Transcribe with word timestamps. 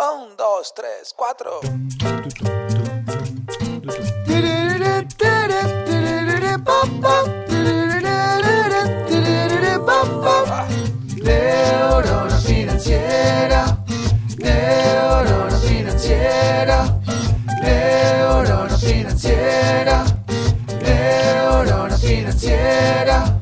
Un, 0.00 0.34
dos, 0.34 0.72
tres, 0.74 1.12
cuatro. 1.14 1.60
Neurona 11.22 12.38
financiera, 12.38 13.76
financiera, 15.58 16.86
financiera, 18.78 20.04
financiera. 21.98 23.39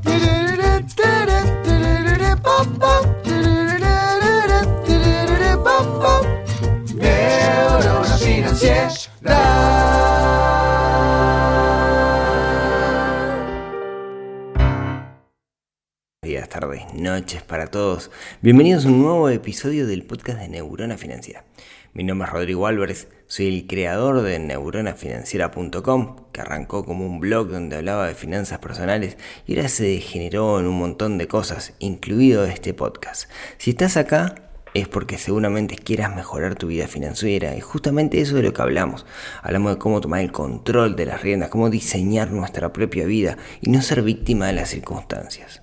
Para 17.37 17.67
todos. 17.67 18.11
Bienvenidos 18.41 18.87
a 18.87 18.89
un 18.89 19.03
nuevo 19.03 19.29
episodio 19.29 19.87
del 19.87 20.03
podcast 20.03 20.39
de 20.39 20.49
Neurona 20.49 20.97
Financiera. 20.97 21.45
Mi 21.93 22.03
nombre 22.03 22.27
es 22.27 22.33
Rodrigo 22.33 22.67
Álvarez, 22.67 23.09
soy 23.27 23.49
el 23.49 23.67
creador 23.67 24.23
de 24.23 24.39
neuronafinanciera.com, 24.39 26.17
que 26.33 26.41
arrancó 26.41 26.87
como 26.87 27.05
un 27.05 27.21
blog 27.21 27.49
donde 27.49 27.77
hablaba 27.77 28.09
de 28.09 28.15
finanzas 28.15 28.61
personales 28.61 29.19
y 29.47 29.57
ahora 29.57 29.69
se 29.69 29.85
degeneró 29.85 30.59
en 30.59 30.67
un 30.67 30.79
montón 30.79 31.19
de 31.19 31.29
cosas, 31.29 31.75
incluido 31.81 32.47
este 32.47 32.73
podcast. 32.73 33.31
Si 33.59 33.71
estás 33.71 33.99
acá 33.99 34.35
es 34.73 34.89
porque 34.89 35.19
seguramente 35.19 35.77
quieras 35.77 36.17
mejorar 36.17 36.55
tu 36.55 36.69
vida 36.69 36.89
financiera 36.89 37.55
y 37.55 37.61
justamente 37.61 38.23
eso 38.23 38.31
es 38.31 38.43
de 38.43 38.49
lo 38.49 38.55
que 38.55 38.63
hablamos. 38.63 39.05
Hablamos 39.43 39.73
de 39.73 39.79
cómo 39.79 40.01
tomar 40.01 40.21
el 40.21 40.33
control 40.33 40.97
de 40.97 41.05
las 41.05 41.21
riendas, 41.21 41.51
cómo 41.51 41.69
diseñar 41.69 42.31
nuestra 42.31 42.73
propia 42.73 43.05
vida 43.05 43.37
y 43.61 43.69
no 43.71 43.83
ser 43.83 44.01
víctima 44.01 44.47
de 44.47 44.55
las 44.55 44.71
circunstancias. 44.71 45.61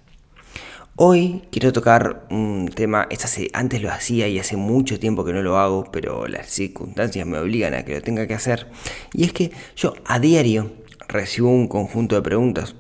Hoy 0.98 1.44
quiero 1.52 1.74
tocar 1.74 2.26
un 2.30 2.72
tema, 2.74 3.10
antes 3.52 3.82
lo 3.82 3.92
hacía 3.92 4.30
y 4.30 4.40
hace 4.40 4.56
mucho 4.56 4.98
tiempo 4.98 5.26
que 5.26 5.34
no 5.34 5.42
lo 5.42 5.58
hago, 5.58 5.92
pero 5.92 6.26
las 6.26 6.48
circunstancias 6.48 7.28
me 7.28 7.38
obligan 7.38 7.74
a 7.74 7.84
que 7.84 7.96
lo 7.96 8.02
tenga 8.02 8.28
que 8.28 8.34
hacer. 8.34 8.68
Y 9.12 9.26
es 9.26 9.34
que 9.34 9.52
yo 9.76 9.94
a 10.06 10.20
diario 10.20 10.72
recibo 11.10 11.50
un 11.50 11.68
conjunto 11.68 12.16
de 12.16 12.22
preguntas, 12.22 12.76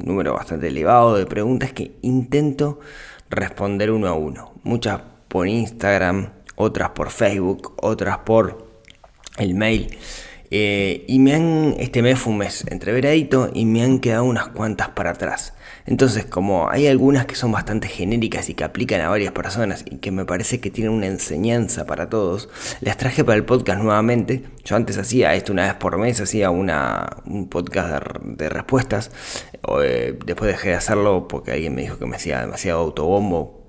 un 0.00 0.06
número 0.06 0.34
bastante 0.34 0.66
elevado 0.66 1.16
de 1.16 1.26
preguntas 1.26 1.72
que 1.72 1.92
intento 2.02 2.80
responder 3.28 3.92
uno 3.92 4.08
a 4.08 4.14
uno. 4.14 4.52
Muchas 4.64 5.02
por 5.28 5.46
Instagram, 5.46 6.30
otras 6.56 6.90
por 6.90 7.10
Facebook, 7.10 7.74
otras 7.76 8.18
por 8.18 8.66
el 9.38 9.54
mail. 9.54 9.96
Eh, 10.50 11.04
y 11.06 11.20
me 11.20 11.34
han, 11.36 11.76
este 11.78 12.02
mes 12.02 12.18
fue 12.18 12.32
un 12.32 12.40
mes 12.40 12.66
entreveradito 12.66 13.48
y 13.54 13.64
me 13.64 13.84
han 13.84 14.00
quedado 14.00 14.24
unas 14.24 14.48
cuantas 14.48 14.88
para 14.88 15.10
atrás. 15.10 15.54
Entonces, 15.86 16.24
como 16.26 16.70
hay 16.70 16.86
algunas 16.86 17.26
que 17.26 17.34
son 17.34 17.52
bastante 17.52 17.88
genéricas 17.88 18.48
y 18.48 18.54
que 18.54 18.64
aplican 18.64 19.00
a 19.00 19.08
varias 19.08 19.32
personas 19.32 19.84
y 19.90 19.96
que 19.96 20.10
me 20.10 20.24
parece 20.24 20.60
que 20.60 20.70
tienen 20.70 20.92
una 20.92 21.06
enseñanza 21.06 21.86
para 21.86 22.08
todos, 22.08 22.48
las 22.80 22.96
traje 22.96 23.24
para 23.24 23.36
el 23.36 23.44
podcast 23.44 23.82
nuevamente. 23.82 24.44
Yo 24.64 24.76
antes 24.76 24.98
hacía 24.98 25.34
esto 25.34 25.52
una 25.52 25.64
vez 25.64 25.74
por 25.74 25.98
mes, 25.98 26.20
hacía 26.20 26.50
una, 26.50 27.16
un 27.24 27.48
podcast 27.48 28.04
de, 28.22 28.48
respuestas. 28.48 29.10
O, 29.62 29.82
eh, 29.82 30.18
después 30.24 30.50
dejé 30.50 30.70
de 30.70 30.74
hacerlo 30.76 31.28
porque 31.28 31.52
alguien 31.52 31.74
me 31.74 31.82
dijo 31.82 31.98
que 31.98 32.06
me 32.06 32.16
hacía 32.16 32.40
demasiado 32.40 32.80
autobombo, 32.80 33.60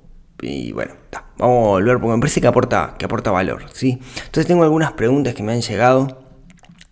y 0.42 0.72
bueno, 0.72 0.94
vamos 1.38 1.68
a 1.68 1.70
volver 1.70 2.00
porque 2.00 2.16
me 2.16 2.20
parece 2.20 2.42
que 2.42 2.48
aporta, 2.48 2.96
que 2.98 3.06
aporta 3.06 3.32
valor, 3.32 3.66
¿sí? 3.74 4.00
Entonces 4.18 4.48
tengo 4.48 4.64
algunas 4.64 4.94
preguntas 4.94 5.36
que 5.36 5.44
me 5.44 5.54
han 5.54 5.62
llegado. 5.62 6.21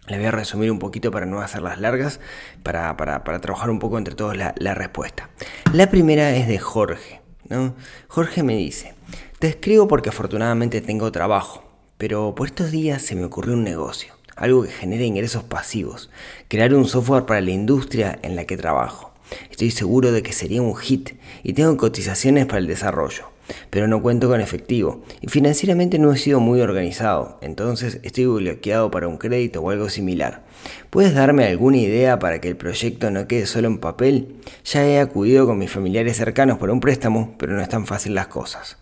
Las 0.10 0.20
voy 0.20 0.28
a 0.28 0.32
resumir 0.32 0.72
un 0.72 0.80
poquito 0.80 1.12
para 1.12 1.26
no 1.26 1.40
hacerlas 1.42 1.80
largas, 1.80 2.20
para, 2.64 2.98
para, 2.98 3.24
para 3.24 3.40
trabajar 3.40 3.70
un 3.70 3.80
poco 3.80 3.98
entre 3.98 4.16
todos 4.16 4.36
la, 4.36 4.56
la 4.58 4.74
respuesta. 4.74 5.30
La 5.72 5.90
primera 5.90 6.36
es 6.36 6.48
de 6.48 6.58
Jorge, 6.58 7.22
¿no? 7.48 7.76
Jorge 8.08 8.42
me 8.42 8.58
dice, 8.58 8.96
te 9.38 9.48
escribo 9.48 9.88
porque 9.88 10.10
afortunadamente 10.10 10.82
tengo 10.82 11.12
trabajo, 11.12 11.64
pero 11.98 12.34
por 12.36 12.48
estos 12.48 12.72
días 12.72 13.04
se 13.04 13.16
me 13.16 13.24
ocurrió 13.24 13.54
un 13.54 13.64
negocio, 13.64 14.14
algo 14.36 14.64
que 14.64 14.72
genere 14.72 15.06
ingresos 15.06 15.44
pasivos, 15.44 16.10
crear 16.48 16.74
un 16.74 16.88
software 16.88 17.26
para 17.26 17.42
la 17.42 17.52
industria 17.52 18.18
en 18.24 18.36
la 18.36 18.46
que 18.46 18.58
trabajo. 18.58 19.14
Estoy 19.52 19.70
seguro 19.70 20.12
de 20.12 20.24
que 20.24 20.34
sería 20.34 20.62
un 20.62 20.76
hit 20.76 21.12
y 21.44 21.54
tengo 21.54 21.78
cotizaciones 21.78 22.48
para 22.48 22.58
el 22.58 22.68
desarrollo, 22.68 23.26
pero 23.70 23.88
no 23.88 24.02
cuento 24.02 24.28
con 24.28 24.42
efectivo 24.42 25.04
y 25.22 25.28
financieramente 25.28 26.00
no 26.00 26.12
he 26.12 26.18
sido 26.18 26.40
muy 26.40 26.62
organizado, 26.62 27.38
entonces 27.42 28.00
estoy 28.04 28.26
bloqueado 28.26 28.92
para 28.92 29.08
un 29.08 29.18
crédito 29.18 29.62
o 29.62 29.70
algo 29.70 29.90
similar. 29.90 30.44
¿Puedes 30.90 31.14
darme 31.14 31.46
alguna 31.46 31.78
idea 31.78 32.20
para 32.20 32.42
que 32.42 32.50
el 32.50 32.58
proyecto 32.58 33.12
no 33.12 33.28
quede 33.28 33.46
solo 33.46 33.68
en 33.68 33.78
papel? 33.78 34.36
Ya 34.66 34.86
he 34.86 35.00
acudido 35.00 35.46
con 35.46 35.58
mis 35.58 35.72
familiares 35.72 36.18
cercanos 36.18 36.58
por 36.58 36.70
un 36.70 36.80
préstamo, 36.80 37.36
pero 37.38 37.54
no 37.54 37.62
es 37.62 37.70
tan 37.70 37.86
fácil 37.86 38.16
las 38.16 38.28
cosas. 38.28 38.78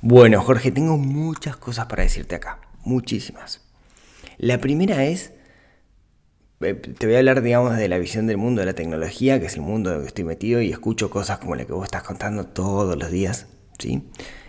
Bueno, 0.00 0.40
Jorge, 0.40 0.72
tengo 0.72 0.96
muchas 0.98 1.56
cosas 1.56 1.86
para 1.86 2.02
decirte 2.02 2.34
acá, 2.34 2.58
muchísimas. 2.84 3.60
La 4.38 4.58
primera 4.58 5.04
es 5.04 5.32
eh, 6.64 6.74
te 6.74 7.06
voy 7.06 7.16
a 7.16 7.18
hablar, 7.18 7.42
digamos, 7.42 7.76
de 7.76 7.88
la 7.88 7.98
visión 7.98 8.26
del 8.26 8.36
mundo 8.36 8.60
de 8.60 8.66
la 8.66 8.74
tecnología, 8.74 9.40
que 9.40 9.46
es 9.46 9.54
el 9.54 9.62
mundo 9.62 9.90
en 9.90 9.96
el 9.96 10.02
que 10.02 10.08
estoy 10.08 10.24
metido 10.24 10.60
y 10.60 10.70
escucho 10.70 11.10
cosas 11.10 11.38
como 11.38 11.56
la 11.56 11.64
que 11.64 11.72
vos 11.72 11.84
estás 11.84 12.02
contando 12.02 12.46
todos 12.46 12.96
los 12.96 13.10
días, 13.10 13.46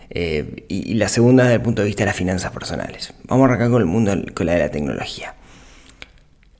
Eh, 0.10 0.66
y, 0.68 0.94
la 0.94 1.10
segunda 1.10 1.44
desde 1.44 1.56
el 1.56 1.62
punto 1.62 1.82
de 1.82 1.88
vista 1.88 2.04
de 2.04 2.08
las 2.08 2.16
finanzas 2.16 2.52
personales. 2.52 3.14
Vamos 3.24 3.46
a 3.46 3.48
arrancar 3.50 3.72
con 3.72 3.82
el 3.82 3.88
mundo, 3.88 4.14
con 4.34 4.46
la 4.46 4.54
de 4.54 4.60
la 4.60 4.70
tecnología. 4.70 5.36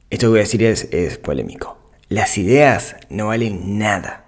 Esto 0.10 0.28
que 0.28 0.30
voy 0.30 0.40
a 0.40 0.44
decir 0.44 0.64
es, 0.64 0.88
es 0.92 1.18
polémico. 1.18 1.78
Las 2.10 2.38
ideas 2.38 2.96
no 3.10 3.28
valen 3.28 3.78
nada. 3.78 4.26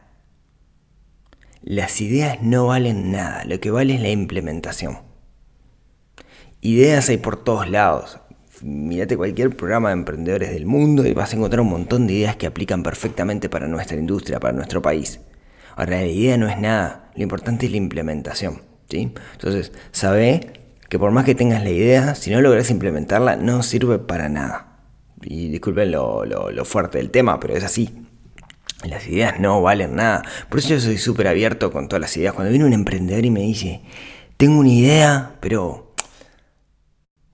Las 1.61 1.99
ideas 2.01 2.43
no 2.43 2.67
valen 2.67 3.11
nada, 3.11 3.43
lo 3.45 3.59
que 3.59 3.71
vale 3.71 3.95
es 3.95 4.01
la 4.01 4.09
implementación. 4.09 4.99
Ideas 6.61 7.09
hay 7.09 7.17
por 7.17 7.43
todos 7.43 7.69
lados. 7.69 8.19
Mírate 8.61 9.17
cualquier 9.17 9.55
programa 9.55 9.89
de 9.89 9.93
emprendedores 9.93 10.51
del 10.51 10.65
mundo 10.65 11.05
y 11.05 11.13
vas 11.13 11.33
a 11.33 11.35
encontrar 11.35 11.61
un 11.61 11.69
montón 11.69 12.07
de 12.07 12.13
ideas 12.13 12.35
que 12.35 12.47
aplican 12.47 12.83
perfectamente 12.83 13.49
para 13.49 13.67
nuestra 13.67 13.97
industria, 13.97 14.39
para 14.39 14.53
nuestro 14.53 14.81
país. 14.81 15.19
Ahora, 15.75 15.97
la 16.01 16.05
idea 16.07 16.37
no 16.37 16.47
es 16.47 16.57
nada, 16.59 17.11
lo 17.15 17.23
importante 17.23 17.65
es 17.65 17.71
la 17.71 17.77
implementación. 17.77 18.61
¿sí? 18.89 19.13
Entonces, 19.33 19.71
sabe 19.91 20.53
que 20.89 20.99
por 20.99 21.11
más 21.11 21.25
que 21.25 21.35
tengas 21.35 21.63
la 21.63 21.69
idea, 21.69 22.15
si 22.15 22.31
no 22.31 22.41
logras 22.41 22.69
implementarla, 22.69 23.35
no 23.35 23.63
sirve 23.63 23.99
para 23.99 24.29
nada. 24.29 24.79
Y 25.21 25.49
disculpen 25.49 25.91
lo, 25.91 26.25
lo- 26.25 26.51
lo 26.51 26.65
fuerte 26.65 26.97
del 26.99 27.09
tema, 27.11 27.39
pero 27.39 27.55
es 27.55 27.63
así. 27.63 28.05
Las 28.87 29.07
ideas 29.07 29.39
no 29.39 29.61
valen 29.61 29.95
nada. 29.95 30.23
Por 30.49 30.59
eso 30.59 30.69
yo 30.69 30.79
soy 30.79 30.97
súper 30.97 31.27
abierto 31.27 31.71
con 31.71 31.87
todas 31.87 32.01
las 32.01 32.15
ideas. 32.17 32.33
Cuando 32.33 32.51
viene 32.51 32.65
un 32.65 32.73
emprendedor 32.73 33.25
y 33.25 33.31
me 33.31 33.41
dice, 33.41 33.81
tengo 34.37 34.59
una 34.59 34.69
idea, 34.69 35.35
pero 35.39 35.95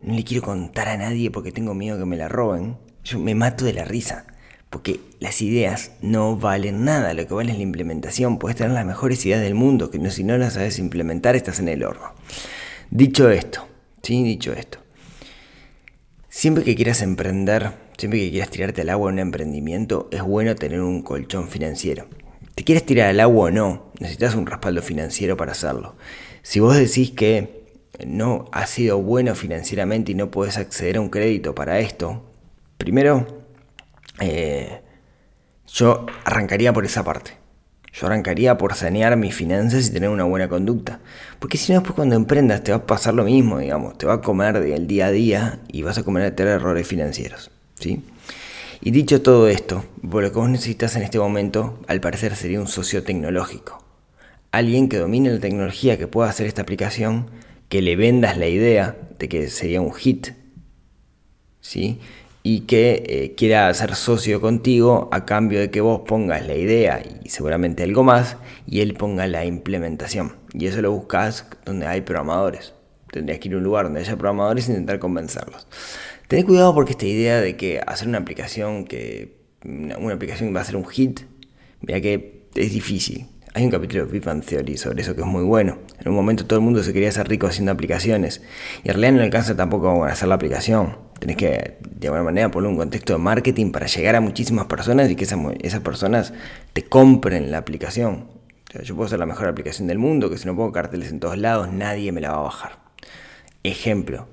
no 0.01 0.13
le 0.15 0.23
quiero 0.23 0.43
contar 0.43 0.87
a 0.89 0.97
nadie 0.97 1.29
porque 1.31 1.51
tengo 1.51 1.73
miedo 1.73 1.97
que 1.97 2.05
me 2.05 2.17
la 2.17 2.27
roben, 2.29 2.77
yo 3.03 3.19
me 3.19 3.35
mato 3.35 3.65
de 3.65 3.73
la 3.73 3.83
risa. 3.85 4.25
Porque 4.71 5.01
las 5.19 5.41
ideas 5.41 5.91
no 6.01 6.37
valen 6.37 6.85
nada, 6.85 7.13
lo 7.13 7.27
que 7.27 7.33
vale 7.33 7.51
es 7.51 7.57
la 7.57 7.63
implementación. 7.63 8.39
Puedes 8.39 8.57
tener 8.57 8.71
las 8.71 8.85
mejores 8.85 9.23
ideas 9.25 9.41
del 9.41 9.53
mundo, 9.53 9.91
que 9.91 9.99
no, 9.99 10.09
si 10.09 10.23
no 10.23 10.37
las 10.37 10.53
sabes 10.53 10.79
implementar 10.79 11.35
estás 11.35 11.59
en 11.59 11.67
el 11.67 11.83
horno. 11.83 12.13
Dicho 12.89 13.29
esto, 13.29 13.67
sí, 14.01 14.23
dicho 14.23 14.53
esto. 14.53 14.79
Siempre 16.29 16.63
que 16.63 16.75
quieras 16.75 17.01
emprender, 17.01 17.73
siempre 17.97 18.21
que 18.21 18.31
quieras 18.31 18.49
tirarte 18.49 18.81
al 18.81 18.89
agua 18.89 19.09
en 19.09 19.15
un 19.15 19.19
emprendimiento, 19.19 20.07
es 20.09 20.21
bueno 20.21 20.55
tener 20.55 20.79
un 20.79 21.01
colchón 21.01 21.49
financiero. 21.49 22.07
¿Te 22.55 22.63
quieres 22.63 22.85
tirar 22.85 23.09
al 23.09 23.19
agua 23.19 23.47
o 23.47 23.51
no? 23.51 23.91
Necesitas 23.99 24.35
un 24.35 24.45
respaldo 24.45 24.81
financiero 24.81 25.35
para 25.35 25.51
hacerlo. 25.51 25.95
Si 26.43 26.61
vos 26.61 26.77
decís 26.77 27.11
que 27.11 27.65
no 28.07 28.45
has 28.53 28.69
sido 28.69 29.01
bueno 29.01 29.35
financieramente 29.35 30.13
y 30.13 30.15
no 30.15 30.31
puedes 30.31 30.57
acceder 30.57 30.95
a 30.95 31.01
un 31.01 31.09
crédito 31.09 31.53
para 31.53 31.79
esto, 31.79 32.23
primero, 32.77 33.40
eh, 34.21 34.81
yo 35.67 36.05
arrancaría 36.23 36.73
por 36.73 36.85
esa 36.85 37.03
parte. 37.03 37.37
Yo 37.93 38.07
arrancaría 38.07 38.57
por 38.57 38.73
sanear 38.75 39.17
mis 39.17 39.35
finanzas 39.35 39.87
y 39.87 39.91
tener 39.91 40.09
una 40.09 40.23
buena 40.23 40.47
conducta. 40.47 41.01
Porque 41.39 41.57
si 41.57 41.73
no, 41.73 41.79
después 41.79 41.95
cuando 41.95 42.15
emprendas 42.15 42.63
te 42.63 42.71
va 42.71 42.77
a 42.77 42.85
pasar 42.85 43.13
lo 43.13 43.25
mismo, 43.25 43.59
digamos. 43.59 43.97
Te 43.97 44.05
va 44.05 44.13
a 44.13 44.21
comer 44.21 44.59
del 44.61 44.87
día 44.87 45.07
a 45.07 45.11
día 45.11 45.59
y 45.67 45.81
vas 45.81 45.97
a 45.97 46.03
cometer 46.03 46.47
errores 46.47 46.87
financieros. 46.87 47.51
¿sí? 47.79 48.03
Y 48.81 48.91
dicho 48.91 49.21
todo 49.21 49.49
esto, 49.49 49.83
lo 50.01 50.31
que 50.31 50.39
vos 50.39 50.49
necesitas 50.49 50.95
en 50.95 51.03
este 51.03 51.19
momento, 51.19 51.79
al 51.87 51.99
parecer 51.99 52.35
sería 52.35 52.61
un 52.61 52.67
socio 52.67 53.03
tecnológico. 53.03 53.83
Alguien 54.51 54.89
que 54.89 54.97
domine 54.97 55.31
la 55.31 55.39
tecnología, 55.39 55.97
que 55.97 56.07
pueda 56.07 56.29
hacer 56.29 56.47
esta 56.47 56.61
aplicación, 56.61 57.29
que 57.69 57.81
le 57.81 57.95
vendas 57.95 58.37
la 58.37 58.47
idea 58.47 58.97
de 59.19 59.29
que 59.29 59.49
sería 59.49 59.81
un 59.81 59.93
hit, 59.93 60.29
¿sí? 61.61 61.99
Y 62.43 62.61
que 62.61 63.03
eh, 63.07 63.33
quiera 63.35 63.73
ser 63.73 63.95
socio 63.95 64.41
contigo 64.41 65.09
a 65.11 65.25
cambio 65.25 65.59
de 65.59 65.69
que 65.69 65.81
vos 65.81 66.01
pongas 66.07 66.45
la 66.45 66.55
idea 66.55 67.01
y 67.23 67.29
seguramente 67.29 67.83
algo 67.83 68.03
más 68.03 68.37
y 68.65 68.81
él 68.81 68.95
ponga 68.95 69.27
la 69.27 69.45
implementación. 69.45 70.35
Y 70.53 70.65
eso 70.65 70.81
lo 70.81 70.91
buscas 70.91 71.45
donde 71.65 71.85
hay 71.85 72.01
programadores. 72.01 72.73
Tendrías 73.11 73.39
que 73.39 73.49
ir 73.49 73.55
a 73.55 73.57
un 73.57 73.63
lugar 73.63 73.85
donde 73.85 73.99
haya 73.99 74.15
programadores 74.15 74.69
e 74.69 74.71
intentar 74.71 74.99
convencerlos. 74.99 75.67
Tened 76.27 76.45
cuidado 76.45 76.73
porque 76.73 76.91
esta 76.91 77.05
idea 77.05 77.41
de 77.41 77.57
que 77.57 77.81
hacer 77.85 78.07
una 78.07 78.19
aplicación 78.19 78.85
que 78.85 79.41
una, 79.65 80.13
aplicación 80.13 80.49
que 80.49 80.55
va 80.55 80.61
a 80.61 80.65
ser 80.65 80.77
un 80.77 80.87
hit, 80.87 81.21
mira 81.81 82.01
que 82.01 82.47
es 82.55 82.71
difícil. 82.71 83.27
Hay 83.53 83.65
un 83.65 83.69
capítulo 83.69 84.05
de 84.05 84.11
Big 84.11 84.23
Theory 84.45 84.77
sobre 84.77 85.01
eso 85.01 85.13
que 85.13 85.21
es 85.21 85.27
muy 85.27 85.43
bueno. 85.43 85.79
En 85.99 86.07
un 86.07 86.15
momento 86.15 86.45
todo 86.45 86.59
el 86.59 86.63
mundo 86.63 86.83
se 86.83 86.93
quería 86.93 87.09
hacer 87.09 87.27
rico 87.27 87.47
haciendo 87.47 87.73
aplicaciones. 87.73 88.41
Y 88.83 88.87
en 88.87 88.93
realidad 88.93 89.11
no 89.11 89.23
alcanza 89.23 89.57
tampoco 89.57 90.05
a 90.05 90.07
hacer 90.07 90.29
la 90.29 90.35
aplicación. 90.35 91.10
Tenés 91.21 91.37
que, 91.37 91.77
de 91.87 92.07
alguna 92.07 92.23
manera, 92.23 92.49
poner 92.49 92.67
un 92.67 92.77
contexto 92.77 93.13
de 93.13 93.19
marketing 93.19 93.71
para 93.71 93.85
llegar 93.85 94.15
a 94.15 94.21
muchísimas 94.21 94.65
personas 94.65 95.07
y 95.11 95.15
que 95.15 95.25
esas, 95.25 95.37
esas 95.61 95.81
personas 95.81 96.33
te 96.73 96.83
compren 96.83 97.51
la 97.51 97.59
aplicación. 97.59 98.25
yo 98.83 98.95
puedo 98.95 99.05
hacer 99.05 99.19
la 99.19 99.27
mejor 99.27 99.47
aplicación 99.47 99.87
del 99.87 99.99
mundo, 99.99 100.31
que 100.31 100.39
si 100.39 100.47
no 100.47 100.55
pongo 100.55 100.71
carteles 100.71 101.11
en 101.11 101.19
todos 101.19 101.37
lados, 101.37 101.71
nadie 101.71 102.11
me 102.11 102.21
la 102.21 102.31
va 102.31 102.37
a 102.37 102.41
bajar. 102.41 102.79
Ejemplo, 103.61 104.27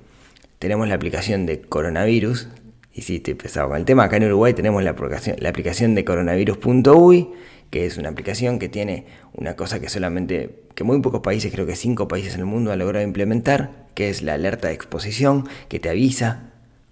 tenemos 0.57 0.87
la 0.87 0.95
aplicación 0.95 1.45
de 1.45 1.61
coronavirus. 1.61 2.47
Y 2.91 3.03
si 3.03 3.17
estoy 3.17 3.35
pesado 3.35 3.67
con 3.67 3.77
el 3.77 3.85
tema, 3.85 4.05
acá 4.05 4.17
en 4.17 4.23
Uruguay 4.23 4.55
tenemos 4.55 4.81
la 4.83 4.89
aplicación, 4.89 5.35
la 5.39 5.49
aplicación 5.49 5.93
de 5.93 6.03
coronavirus.uy 6.03 7.29
que 7.69 7.85
es 7.85 7.97
una 7.97 8.09
aplicación 8.09 8.57
que 8.57 8.67
tiene 8.67 9.05
una 9.33 9.55
cosa 9.55 9.79
que 9.79 9.89
solamente, 9.89 10.63
que 10.73 10.83
muy 10.83 10.99
pocos 11.01 11.21
países, 11.21 11.51
creo 11.51 11.67
que 11.67 11.75
cinco 11.75 12.07
países 12.07 12.33
en 12.33 12.39
el 12.39 12.47
mundo 12.47 12.71
han 12.71 12.79
logrado 12.79 13.05
implementar, 13.05 13.87
que 13.93 14.09
es 14.09 14.23
la 14.23 14.33
alerta 14.33 14.69
de 14.69 14.73
exposición, 14.73 15.47
que 15.67 15.79
te 15.79 15.89
avisa 15.89 16.48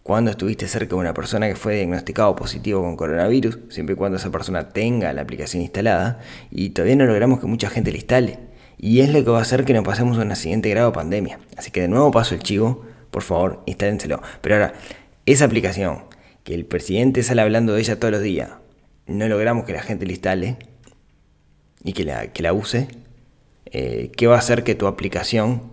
cuando 0.08 0.32
estuviste 0.32 0.70
cerca 0.70 0.96
de 0.96 1.02
una 1.02 1.14
persona 1.14 1.50
que 1.50 1.58
fue 1.58 1.76
diagnosticado 1.76 2.34
positivo 2.34 2.82
con 2.82 2.96
coronavirus, 2.96 3.60
siempre 3.68 3.94
y 3.94 3.98
cuando 3.98 4.16
esa 4.16 4.32
persona 4.32 4.70
tenga 4.70 5.12
la 5.12 5.22
aplicación 5.22 5.62
instalada, 5.62 6.22
y 6.50 6.70
todavía 6.70 6.96
no 6.96 7.04
logramos 7.04 7.42
que 7.42 7.46
mucha 7.46 7.70
gente 7.70 7.92
la 7.92 7.98
instale. 7.98 8.40
Y 8.78 9.02
es 9.02 9.12
lo 9.12 9.22
que 9.22 9.32
va 9.32 9.40
a 9.40 9.42
hacer 9.42 9.66
que 9.66 9.74
nos 9.74 9.84
pasemos 9.84 10.18
a 10.18 10.22
una 10.22 10.38
siguiente 10.38 10.70
grado 10.70 10.92
de 10.92 10.96
pandemia. 10.96 11.40
Así 11.58 11.72
que 11.72 11.82
de 11.82 11.90
nuevo 11.90 12.10
paso 12.10 12.36
el 12.36 12.42
chivo, 12.42 12.86
por 13.12 13.22
favor, 13.22 13.64
instálenselo. 13.66 14.22
Pero 14.40 14.56
ahora, 14.56 14.76
esa 15.26 15.44
aplicación, 15.44 16.06
que 16.46 16.54
el 16.54 16.66
presidente 16.66 17.22
sale 17.22 17.42
hablando 17.42 17.74
de 17.74 17.82
ella 17.82 18.00
todos 18.00 18.14
los 18.14 18.22
días, 18.22 18.52
no 19.08 19.28
logramos 19.28 19.66
que 19.66 19.74
la 19.74 19.82
gente 19.82 20.06
la 20.06 20.14
instale 20.14 20.56
y 21.84 21.92
que 21.92 22.06
la, 22.06 22.28
que 22.28 22.44
la 22.44 22.54
use, 22.54 22.88
eh, 23.66 24.10
¿qué 24.16 24.28
va 24.28 24.36
a 24.36 24.40
hacer 24.40 24.64
que 24.64 24.74
tu 24.74 24.88
aplicación, 24.88 25.64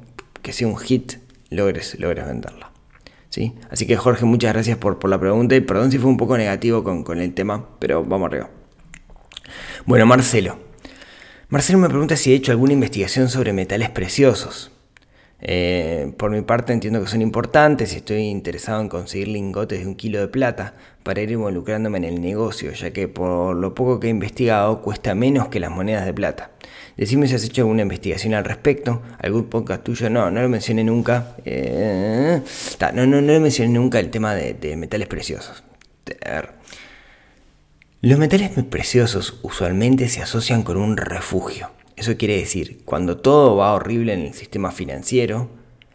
que 0.42 0.52
sea 0.52 0.66
un 0.66 0.76
hit, 0.76 1.18
logres, 1.50 1.96
logres 2.00 2.26
venderla? 2.26 2.63
¿Sí? 3.34 3.52
Así 3.68 3.84
que 3.84 3.96
Jorge, 3.96 4.24
muchas 4.26 4.52
gracias 4.52 4.78
por, 4.78 5.00
por 5.00 5.10
la 5.10 5.18
pregunta 5.18 5.56
y 5.56 5.60
perdón 5.60 5.90
si 5.90 5.98
fue 5.98 6.08
un 6.08 6.16
poco 6.16 6.38
negativo 6.38 6.84
con, 6.84 7.02
con 7.02 7.20
el 7.20 7.34
tema, 7.34 7.68
pero 7.80 8.04
vamos 8.04 8.28
arriba. 8.28 8.48
Bueno, 9.86 10.06
Marcelo. 10.06 10.56
Marcelo 11.48 11.80
me 11.80 11.88
pregunta 11.88 12.14
si 12.14 12.30
he 12.30 12.36
hecho 12.36 12.52
alguna 12.52 12.74
investigación 12.74 13.28
sobre 13.28 13.52
metales 13.52 13.90
preciosos. 13.90 14.70
Eh, 15.46 16.14
por 16.16 16.30
mi 16.30 16.40
parte 16.40 16.72
entiendo 16.72 17.02
que 17.02 17.06
son 17.06 17.20
importantes 17.20 17.92
y 17.92 17.96
estoy 17.96 18.22
interesado 18.22 18.80
en 18.80 18.88
conseguir 18.88 19.28
lingotes 19.28 19.80
de 19.80 19.86
un 19.86 19.94
kilo 19.94 20.18
de 20.18 20.28
plata 20.28 20.72
para 21.02 21.20
ir 21.20 21.30
involucrándome 21.32 21.98
en 21.98 22.04
el 22.04 22.22
negocio, 22.22 22.72
ya 22.72 22.92
que 22.92 23.08
por 23.08 23.54
lo 23.54 23.74
poco 23.74 24.00
que 24.00 24.06
he 24.06 24.10
investigado 24.10 24.80
cuesta 24.80 25.14
menos 25.14 25.48
que 25.48 25.60
las 25.60 25.70
monedas 25.70 26.06
de 26.06 26.14
plata. 26.14 26.50
Decime 26.96 27.28
si 27.28 27.34
has 27.34 27.44
hecho 27.44 27.60
alguna 27.60 27.82
investigación 27.82 28.32
al 28.32 28.44
respecto, 28.44 29.02
algún 29.18 29.44
podcast 29.44 29.84
tuyo, 29.84 30.08
no, 30.08 30.30
no 30.30 30.40
lo 30.40 30.48
mencioné 30.48 30.82
nunca, 30.82 31.36
eh, 31.44 32.40
no, 32.94 33.06
no, 33.06 33.20
no 33.20 33.32
lo 33.34 33.40
mencioné 33.40 33.74
nunca 33.74 34.00
el 34.00 34.10
tema 34.10 34.34
de, 34.34 34.54
de 34.54 34.76
metales 34.76 35.08
preciosos. 35.08 35.62
Los 38.00 38.18
metales 38.18 38.50
preciosos 38.70 39.40
usualmente 39.42 40.08
se 40.08 40.22
asocian 40.22 40.62
con 40.62 40.78
un 40.78 40.96
refugio. 40.96 41.70
Eso 41.96 42.16
quiere 42.16 42.36
decir, 42.36 42.82
cuando 42.84 43.16
todo 43.16 43.56
va 43.56 43.72
horrible 43.72 44.12
en 44.12 44.20
el 44.20 44.34
sistema 44.34 44.72
financiero, 44.72 45.48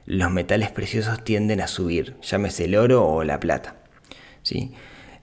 los 0.06 0.32
metales 0.32 0.72
preciosos 0.72 1.24
tienden 1.24 1.62
a 1.62 1.68
subir, 1.68 2.16
llámese 2.22 2.66
el 2.66 2.76
oro 2.76 3.06
o 3.06 3.24
la 3.24 3.40
plata. 3.40 3.76
¿sí? 4.42 4.72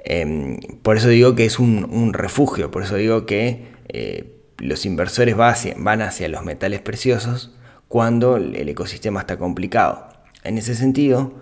Em, 0.01 0.59
por 0.83 0.97
eso 0.97 1.09
digo 1.09 1.35
que 1.35 1.47
es 1.47 1.59
un, 1.59 2.13
refugio, 2.13 2.71
por 2.71 2.83
eso 2.83 2.97
digo 2.97 3.27
que 3.27 3.69
eh, 3.89 4.37
los 4.59 4.87
inversores 4.87 5.37
van 5.37 6.03
hacia, 6.03 6.29
los 6.29 6.45
metales 6.45 6.81
preciosos 6.81 7.57
cuando 7.89 8.37
el 8.37 8.69
ecosistema 8.69 9.21
está 9.21 9.39
complicado. 9.39 10.09
En 10.45 10.59
ese 10.59 10.75
sentido, 10.75 11.35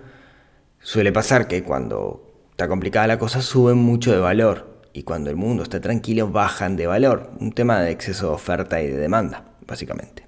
suele 0.79 1.11
pasar 1.11 1.47
que 1.47 1.63
cuando 1.63 2.47
está 2.51 2.67
complicada 2.67 3.07
la 3.07 3.19
cosa 3.19 3.41
suben 3.41 3.77
mucho 3.77 4.11
de 4.11 4.19
valor 4.19 4.74
y 4.95 5.03
cuando 5.03 5.29
el 5.29 5.35
mundo 5.35 5.61
está 5.61 5.81
tranquilo 5.81 6.29
bajan 6.29 6.77
de 6.77 6.87
valor. 6.87 7.31
Un 7.41 7.51
tema 7.51 7.81
de 7.81 7.91
exceso 7.91 8.29
de 8.29 8.33
oferta 8.35 8.81
y 8.81 8.87
de 8.87 8.95
demanda, 8.95 9.43
básicamente. 9.67 10.25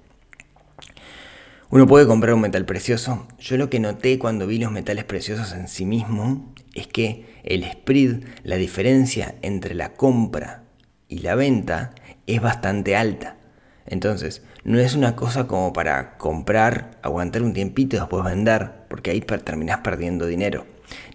Uno 1.70 1.86
puede 1.86 2.06
comprar 2.06 2.34
un 2.34 2.42
metal 2.42 2.66
precioso. 2.66 3.26
Yo 3.38 3.56
lo 3.56 3.70
que 3.70 3.80
noté 3.80 4.18
cuando 4.18 4.46
vi 4.46 4.58
los 4.58 4.70
metales 4.70 5.04
preciosos 5.04 5.54
en 5.54 5.68
sí 5.68 5.86
mismo 5.86 6.52
es 6.74 6.86
que 6.86 7.24
el 7.44 7.64
spread, 7.64 8.24
la 8.44 8.56
diferencia 8.56 9.36
entre 9.40 9.74
la 9.74 9.94
compra 9.94 10.64
y 11.08 11.20
la 11.20 11.34
venta, 11.34 11.94
es 12.26 12.42
bastante 12.42 12.94
alta. 12.94 13.38
Entonces, 13.86 14.42
no 14.64 14.78
es 14.78 14.94
una 14.94 15.16
cosa 15.16 15.46
como 15.46 15.72
para 15.72 16.18
comprar, 16.18 16.98
aguantar 17.02 17.42
un 17.42 17.54
tiempito 17.54 17.96
y 17.96 18.00
después 18.00 18.22
vender, 18.22 18.70
porque 18.90 19.12
ahí 19.12 19.22
terminás 19.22 19.78
perdiendo 19.78 20.26
dinero. 20.26 20.66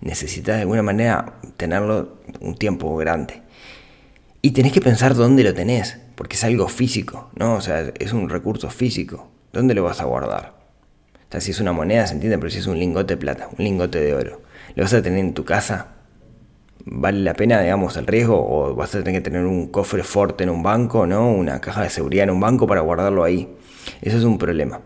Necesitas 0.01 0.56
de 0.56 0.61
alguna 0.63 0.81
manera 0.81 1.39
tenerlo 1.57 2.17
un 2.41 2.56
tiempo 2.56 2.95
grande. 2.97 3.43
Y 4.45 4.51
tenés 4.51 4.74
que 4.74 4.81
pensar 4.81 5.16
dónde 5.16 5.42
lo 5.42 5.54
tenés, 5.54 5.98
porque 6.16 6.36
es 6.36 6.44
algo 6.44 6.68
físico, 6.68 7.31
¿no? 7.34 7.56
O 7.56 7.62
sea, 7.62 7.94
es 7.98 8.12
un 8.12 8.28
recurso 8.28 8.69
físico. 8.69 9.31
¿Dónde 9.54 9.74
lo 9.74 9.86
vas 9.86 10.01
a 10.01 10.04
guardar? 10.04 10.56
O 11.16 11.31
sea, 11.31 11.40
si 11.40 11.51
es 11.51 11.62
una 11.62 11.72
moneda, 11.72 12.06
se 12.06 12.16
entiende, 12.16 12.38
pero 12.38 12.50
si 12.50 12.60
es 12.60 12.68
un 12.68 12.78
lingote 12.78 13.13
de 13.13 13.18
plata, 13.18 13.48
un 13.57 13.63
lingote 13.63 14.01
de 14.01 14.13
oro, 14.13 14.42
¿lo 14.75 14.84
vas 14.84 14.94
a 14.94 15.01
tener 15.01 15.19
en 15.19 15.34
tu 15.34 15.45
casa? 15.45 15.94
¿Vale 16.84 17.22
la 17.22 17.36
pena, 17.36 17.62
digamos, 17.62 17.95
el 17.95 18.06
riesgo? 18.06 18.36
¿O 18.45 18.75
vas 18.75 18.94
a 18.94 19.01
tener 19.01 19.22
que 19.22 19.30
tener 19.30 19.45
un 19.45 19.68
cofre 19.68 20.04
fuerte 20.04 20.44
en 20.44 20.50
un 20.50 20.62
banco, 20.62 21.07
¿no? 21.07 21.31
Una 21.31 21.62
caja 21.62 21.84
de 21.84 21.90
seguridad 21.90 22.25
en 22.25 22.31
un 22.31 22.42
banco 22.42 22.68
para 22.68 22.81
guardarlo 22.81 23.24
ahí. 23.24 23.48
Eso 24.01 24.18
es 24.18 24.25
un 24.25 24.38
problema. 24.38 24.81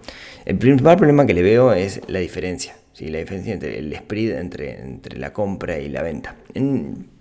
El 0.45 0.59
principal 0.59 0.97
problema 0.97 1.25
que 1.25 1.33
le 1.33 1.41
veo 1.41 1.73
es 1.73 2.01
la 2.07 2.19
diferencia. 2.19 2.75
¿sí? 2.93 3.07
La 3.07 3.17
diferencia 3.17 3.55
entre 3.55 3.79
el 3.79 3.95
spread 3.95 4.37
entre, 4.37 4.81
entre 4.81 5.17
la 5.17 5.33
compra 5.33 5.79
y 5.79 5.89
la 5.89 6.03
venta. 6.03 6.35
En, 6.53 7.16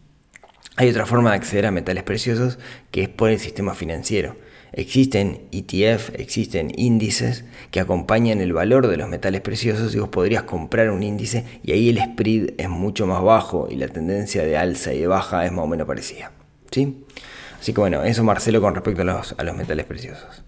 hay 0.77 0.91
otra 0.91 1.07
forma 1.07 1.31
de 1.31 1.37
acceder 1.37 1.67
a 1.67 1.71
metales 1.71 2.05
preciosos 2.05 2.59
que 2.91 3.03
es 3.03 3.09
por 3.09 3.31
el 3.31 3.41
sistema 3.41 3.75
financiero. 3.75 4.37
Existen 4.73 5.49
ETF, 5.51 6.11
existen 6.19 6.71
índices 6.77 7.45
que 7.71 7.81
acompañan 7.81 8.43
el 8.43 8.53
valor 8.53 8.89
de 8.89 8.99
los 8.99 9.09
metales 9.09 9.41
preciosos 9.41 9.95
y 9.95 9.99
vos 10.01 10.11
podrías 10.11 10.43
comprar 10.43 10.91
un 10.91 11.03
índice 11.03 11.45
y 11.63 11.73
ahí 11.73 11.89
el 11.89 11.99
spread 11.99 12.55
es 12.59 12.69
mucho 12.69 13.07
más 13.07 13.23
bajo 13.23 13.69
y 13.71 13.77
la 13.77 13.89
tendencia 13.89 14.45
de 14.45 14.59
alza 14.59 14.93
y 14.93 15.01
de 15.01 15.07
baja 15.07 15.47
es 15.47 15.53
más 15.53 15.65
o 15.65 15.69
menos 15.69 15.87
parecida. 15.87 16.33
¿sí? 16.71 17.05
Así 17.59 17.73
que 17.73 17.81
bueno, 17.81 18.05
eso 18.05 18.23
Marcelo 18.23 18.61
con 18.61 18.75
respecto 18.75 19.01
a 19.01 19.07
los, 19.07 19.35
a 19.39 19.45
los 19.45 19.57
metales 19.57 19.87
preciosos. 19.87 20.45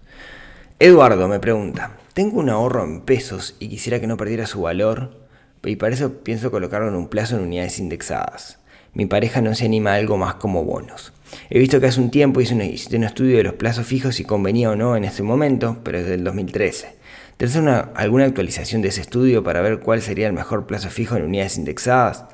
Eduardo 0.77 1.27
me 1.27 1.39
pregunta, 1.39 1.97
tengo 2.13 2.39
un 2.39 2.49
ahorro 2.49 2.83
en 2.83 3.01
pesos 3.01 3.55
y 3.59 3.67
quisiera 3.67 3.99
que 3.99 4.05
no 4.05 4.15
perdiera 4.15 4.45
su 4.45 4.61
valor 4.61 5.27
y 5.63 5.75
para 5.75 5.95
eso 5.95 6.23
pienso 6.23 6.51
colocarlo 6.51 6.87
en 6.87 6.95
un 6.95 7.07
plazo 7.07 7.35
en 7.35 7.43
unidades 7.43 7.79
indexadas 7.79 8.58
mi 8.93 9.05
pareja 9.05 9.41
no 9.41 9.55
se 9.55 9.65
anima 9.65 9.91
a 9.91 9.95
algo 9.95 10.17
más 10.17 10.35
como 10.35 10.63
bonos. 10.63 11.13
He 11.49 11.59
visto 11.59 11.79
que 11.79 11.87
hace 11.87 11.99
un 11.99 12.11
tiempo 12.11 12.41
hice 12.41 12.53
un, 12.53 12.61
estudio 13.03 13.37
de 13.37 13.43
los 13.43 13.53
plazos 13.53 13.85
fijos 13.85 14.15
si 14.15 14.23
convenía 14.23 14.71
o 14.71 14.75
no 14.75 14.95
en 14.95 15.03
ese 15.03 15.23
momento, 15.23 15.77
pero 15.83 15.99
es 15.99 16.07
del 16.07 16.23
2013. 16.23 16.97
¿Tienes 17.37 17.55
alguna 17.95 18.25
actualización 18.25 18.81
de 18.81 18.89
ese 18.89 19.01
estudio 19.01 19.43
para 19.43 19.61
ver 19.61 19.79
cuál 19.79 20.01
sería 20.01 20.27
el 20.27 20.33
mejor 20.33 20.65
plazo 20.65 20.89
fijo 20.89 21.15
en 21.15 21.23
unidades 21.23 21.57
indexadas? 21.57 22.25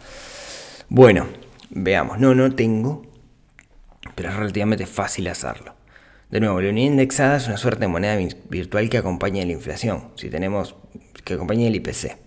Bueno, 0.89 1.27
veamos. 1.69 2.19
No, 2.19 2.33
no 2.33 2.53
tengo, 2.55 3.03
pero 4.15 4.29
es 4.29 4.35
relativamente 4.35 4.87
fácil 4.87 5.27
hacerlo. 5.27 5.75
De 6.31 6.39
nuevo, 6.39 6.59
la 6.59 6.69
unidad 6.69 6.87
indexada 6.87 7.37
es 7.37 7.47
una 7.47 7.57
suerte 7.57 7.81
de 7.81 7.87
moneda 7.87 8.17
virtual 8.49 8.89
que 8.89 8.97
acompaña 8.97 9.45
la 9.45 9.51
inflación, 9.51 10.09
si 10.15 10.29
tenemos 10.29 10.75
que 11.23 11.35
acompaña 11.35 11.67
el 11.67 11.75
IPC. 11.75 12.24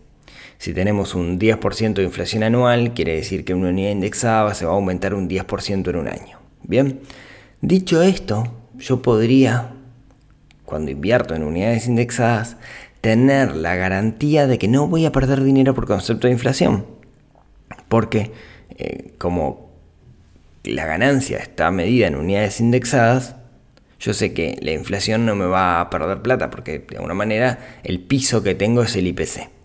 Si 0.58 0.74
tenemos 0.74 1.14
un 1.14 1.38
10% 1.38 1.94
de 1.94 2.02
inflación 2.02 2.42
anual, 2.42 2.92
quiere 2.92 3.14
decir 3.14 3.44
que 3.44 3.54
una 3.54 3.68
unidad 3.68 3.92
indexada 3.92 4.54
se 4.54 4.64
va 4.64 4.72
a 4.72 4.74
aumentar 4.74 5.14
un 5.14 5.28
10% 5.28 5.88
en 5.88 5.96
un 5.96 6.08
año. 6.08 6.38
Bien, 6.64 7.00
dicho 7.60 8.02
esto, 8.02 8.44
yo 8.76 9.00
podría, 9.00 9.70
cuando 10.64 10.90
invierto 10.90 11.36
en 11.36 11.44
unidades 11.44 11.86
indexadas, 11.86 12.56
tener 13.00 13.54
la 13.54 13.76
garantía 13.76 14.48
de 14.48 14.58
que 14.58 14.66
no 14.66 14.88
voy 14.88 15.06
a 15.06 15.12
perder 15.12 15.44
dinero 15.44 15.74
por 15.74 15.86
concepto 15.86 16.26
de 16.26 16.32
inflación. 16.32 16.86
Porque 17.88 18.32
eh, 18.76 19.12
como 19.16 19.70
la 20.64 20.86
ganancia 20.86 21.38
está 21.38 21.70
medida 21.70 22.08
en 22.08 22.16
unidades 22.16 22.60
indexadas, 22.60 23.36
yo 24.00 24.12
sé 24.12 24.32
que 24.32 24.58
la 24.60 24.72
inflación 24.72 25.24
no 25.24 25.36
me 25.36 25.46
va 25.46 25.80
a 25.80 25.90
perder 25.90 26.20
plata 26.22 26.50
porque 26.50 26.80
de 26.80 26.96
alguna 26.96 27.14
manera 27.14 27.58
el 27.84 28.00
piso 28.00 28.42
que 28.42 28.56
tengo 28.56 28.82
es 28.82 28.96
el 28.96 29.06
IPC. 29.06 29.57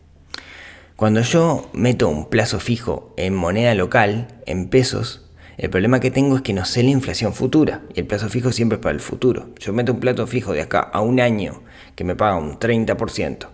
Cuando 0.95 1.21
yo 1.21 1.69
meto 1.73 2.07
un 2.07 2.29
plazo 2.29 2.59
fijo 2.59 3.13
en 3.17 3.33
moneda 3.33 3.73
local, 3.73 4.27
en 4.45 4.69
pesos, 4.69 5.25
el 5.57 5.69
problema 5.69 5.99
que 5.99 6.11
tengo 6.11 6.35
es 6.35 6.43
que 6.43 6.53
no 6.53 6.65
sé 6.65 6.83
la 6.83 6.91
inflación 6.91 7.33
futura 7.33 7.81
y 7.95 7.99
el 7.99 8.05
plazo 8.05 8.29
fijo 8.29 8.51
siempre 8.51 8.75
es 8.75 8.81
para 8.81 8.93
el 8.93 8.99
futuro. 8.99 9.49
Yo 9.59 9.73
meto 9.73 9.93
un 9.93 9.99
plazo 9.99 10.27
fijo 10.27 10.53
de 10.53 10.61
acá 10.61 10.79
a 10.79 11.01
un 11.01 11.19
año 11.19 11.61
que 11.95 12.03
me 12.03 12.15
paga 12.15 12.37
un 12.37 12.59
30%. 12.59 13.47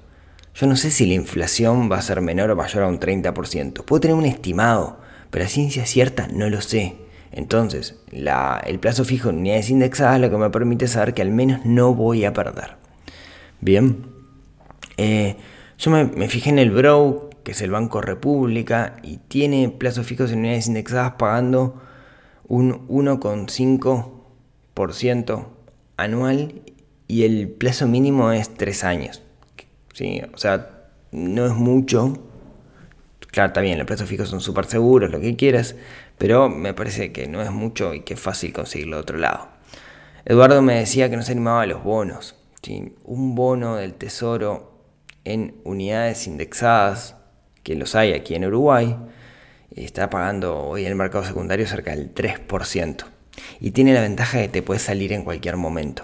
yo 0.53 0.67
no 0.67 0.75
sé 0.75 0.91
si 0.91 1.05
la 1.05 1.13
inflación 1.13 1.89
va 1.89 1.97
a 1.97 2.01
ser 2.01 2.19
menor 2.21 2.51
o 2.51 2.55
mayor 2.57 2.83
a 2.83 2.87
un 2.87 2.99
30%. 2.99 3.85
Puedo 3.85 4.01
tener 4.01 4.17
un 4.17 4.25
estimado, 4.25 4.99
pero 5.29 5.45
a 5.45 5.47
ciencia 5.47 5.85
cierta 5.85 6.27
no 6.27 6.49
lo 6.49 6.59
sé. 6.61 6.95
Entonces, 7.31 7.95
el 8.11 8.79
plazo 8.79 9.05
fijo 9.05 9.29
en 9.29 9.37
unidades 9.37 9.69
indexadas 9.69 10.19
lo 10.19 10.29
que 10.29 10.37
me 10.37 10.49
permite 10.49 10.87
saber 10.87 11.13
que 11.13 11.21
al 11.21 11.31
menos 11.31 11.65
no 11.65 11.93
voy 11.93 12.25
a 12.25 12.33
perder. 12.33 12.75
Bien, 13.61 14.07
eh, 14.97 15.37
yo 15.77 15.91
me, 15.91 16.27
fijé 16.27 16.49
en 16.49 16.59
el 16.59 16.71
Brow, 16.71 17.28
que 17.49 17.53
es 17.53 17.61
el 17.63 17.71
Banco 17.71 17.99
República, 17.99 18.97
y 19.01 19.17
tiene 19.17 19.69
plazos 19.69 20.05
fijos 20.05 20.31
en 20.31 20.37
unidades 20.37 20.67
indexadas 20.67 21.13
pagando 21.13 21.81
un 22.47 22.87
1,5% 22.87 25.47
anual 25.97 26.61
y 27.07 27.23
el 27.23 27.49
plazo 27.49 27.87
mínimo 27.87 28.31
es 28.31 28.53
3 28.53 28.83
años. 28.83 29.23
¿sí? 29.95 30.21
O 30.31 30.37
sea, 30.37 30.91
no 31.11 31.47
es 31.47 31.53
mucho. 31.53 32.19
Claro, 33.31 33.47
está 33.47 33.61
bien, 33.61 33.79
los 33.79 33.87
plazos 33.87 34.07
fijos 34.07 34.29
son 34.29 34.41
súper 34.41 34.65
seguros, 34.65 35.09
lo 35.09 35.19
que 35.19 35.35
quieras, 35.35 35.75
pero 36.19 36.49
me 36.49 36.75
parece 36.75 37.11
que 37.11 37.27
no 37.27 37.41
es 37.41 37.49
mucho 37.49 37.95
y 37.95 38.01
que 38.01 38.13
es 38.13 38.19
fácil 38.19 38.53
conseguirlo 38.53 38.97
de 38.97 39.01
otro 39.01 39.17
lado. 39.17 39.47
Eduardo 40.23 40.61
me 40.61 40.75
decía 40.75 41.09
que 41.09 41.17
no 41.17 41.23
se 41.23 41.31
animaba 41.31 41.63
a 41.63 41.65
los 41.65 41.83
bonos. 41.83 42.35
Un 43.05 43.33
bono 43.33 43.77
del 43.77 43.95
tesoro 43.95 44.83
en 45.23 45.55
unidades 45.63 46.27
indexadas, 46.27 47.15
que 47.69 47.75
los 47.75 47.93
hay 47.93 48.13
aquí 48.13 48.33
en 48.33 48.45
Uruguay, 48.45 48.95
está 49.75 50.09
pagando 50.09 50.57
hoy 50.57 50.85
en 50.85 50.87
el 50.87 50.95
mercado 50.95 51.23
secundario 51.23 51.67
cerca 51.67 51.91
del 51.91 52.11
3%. 52.11 53.05
Y 53.61 53.69
tiene 53.69 53.93
la 53.93 54.01
ventaja 54.01 54.39
de 54.39 54.45
que 54.45 54.49
te 54.49 54.61
puede 54.63 54.79
salir 54.79 55.13
en 55.13 55.23
cualquier 55.23 55.55
momento. 55.55 56.01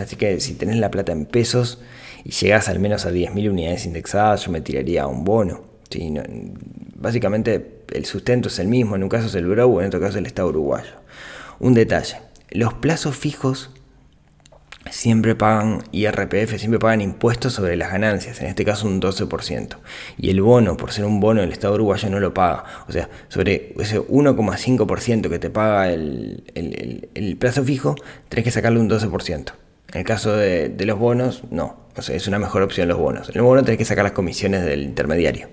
Así 0.00 0.14
que 0.14 0.38
si 0.38 0.54
tenés 0.54 0.76
la 0.76 0.92
plata 0.92 1.10
en 1.10 1.26
pesos 1.26 1.80
y 2.22 2.30
llegas 2.30 2.68
al 2.68 2.78
menos 2.78 3.06
a 3.06 3.10
10.000 3.10 3.50
unidades 3.50 3.86
indexadas, 3.86 4.44
yo 4.44 4.52
me 4.52 4.60
tiraría 4.60 5.08
un 5.08 5.24
bono. 5.24 5.64
básicamente 6.94 7.80
el 7.92 8.04
sustento 8.04 8.46
es 8.46 8.60
el 8.60 8.68
mismo, 8.68 8.94
en 8.94 9.02
un 9.02 9.08
caso 9.08 9.26
es 9.26 9.34
el 9.34 9.46
Brow, 9.46 9.80
en 9.80 9.88
otro 9.88 9.98
caso 9.98 10.18
el 10.18 10.26
Estado 10.26 10.50
uruguayo. 10.50 10.92
Un 11.58 11.74
detalle, 11.74 12.18
los 12.50 12.74
plazos 12.74 13.16
fijos 13.16 13.70
siempre 14.90 15.34
pagan 15.34 15.82
IRPF, 15.92 16.58
siempre 16.58 16.78
pagan 16.78 17.00
impuestos 17.00 17.52
sobre 17.52 17.76
las 17.76 17.92
ganancias, 17.92 18.40
en 18.40 18.46
este 18.46 18.64
caso 18.64 18.86
un 18.86 19.00
12%. 19.00 19.76
Y 20.18 20.30
el 20.30 20.40
bono, 20.42 20.76
por 20.76 20.92
ser 20.92 21.04
un 21.04 21.20
bono 21.20 21.40
del 21.40 21.52
Estado 21.52 21.74
uruguayo, 21.74 22.10
no 22.10 22.20
lo 22.20 22.34
paga. 22.34 22.64
O 22.88 22.92
sea, 22.92 23.08
sobre 23.28 23.74
ese 23.78 24.00
1,5% 24.00 25.28
que 25.28 25.38
te 25.38 25.50
paga 25.50 25.90
el, 25.90 27.36
plazo 27.38 27.64
fijo, 27.64 27.94
tenés 28.28 28.44
que 28.44 28.50
sacarle 28.50 28.80
un 28.80 28.90
12%. 28.90 29.52
En 29.92 30.00
el 30.00 30.04
caso 30.04 30.36
de, 30.36 30.74
los 30.80 30.98
bonos, 30.98 31.44
no. 31.50 31.88
O 31.96 32.02
sea, 32.02 32.14
es 32.14 32.28
una 32.28 32.38
mejor 32.38 32.62
opción 32.62 32.88
los 32.88 32.98
bonos. 32.98 33.28
En 33.30 33.36
el 33.36 33.42
bono 33.42 33.62
tenés 33.62 33.78
que 33.78 33.84
sacar 33.84 34.04
las 34.04 34.12
comisiones 34.12 34.64
del 34.64 34.82
intermediario, 34.82 35.48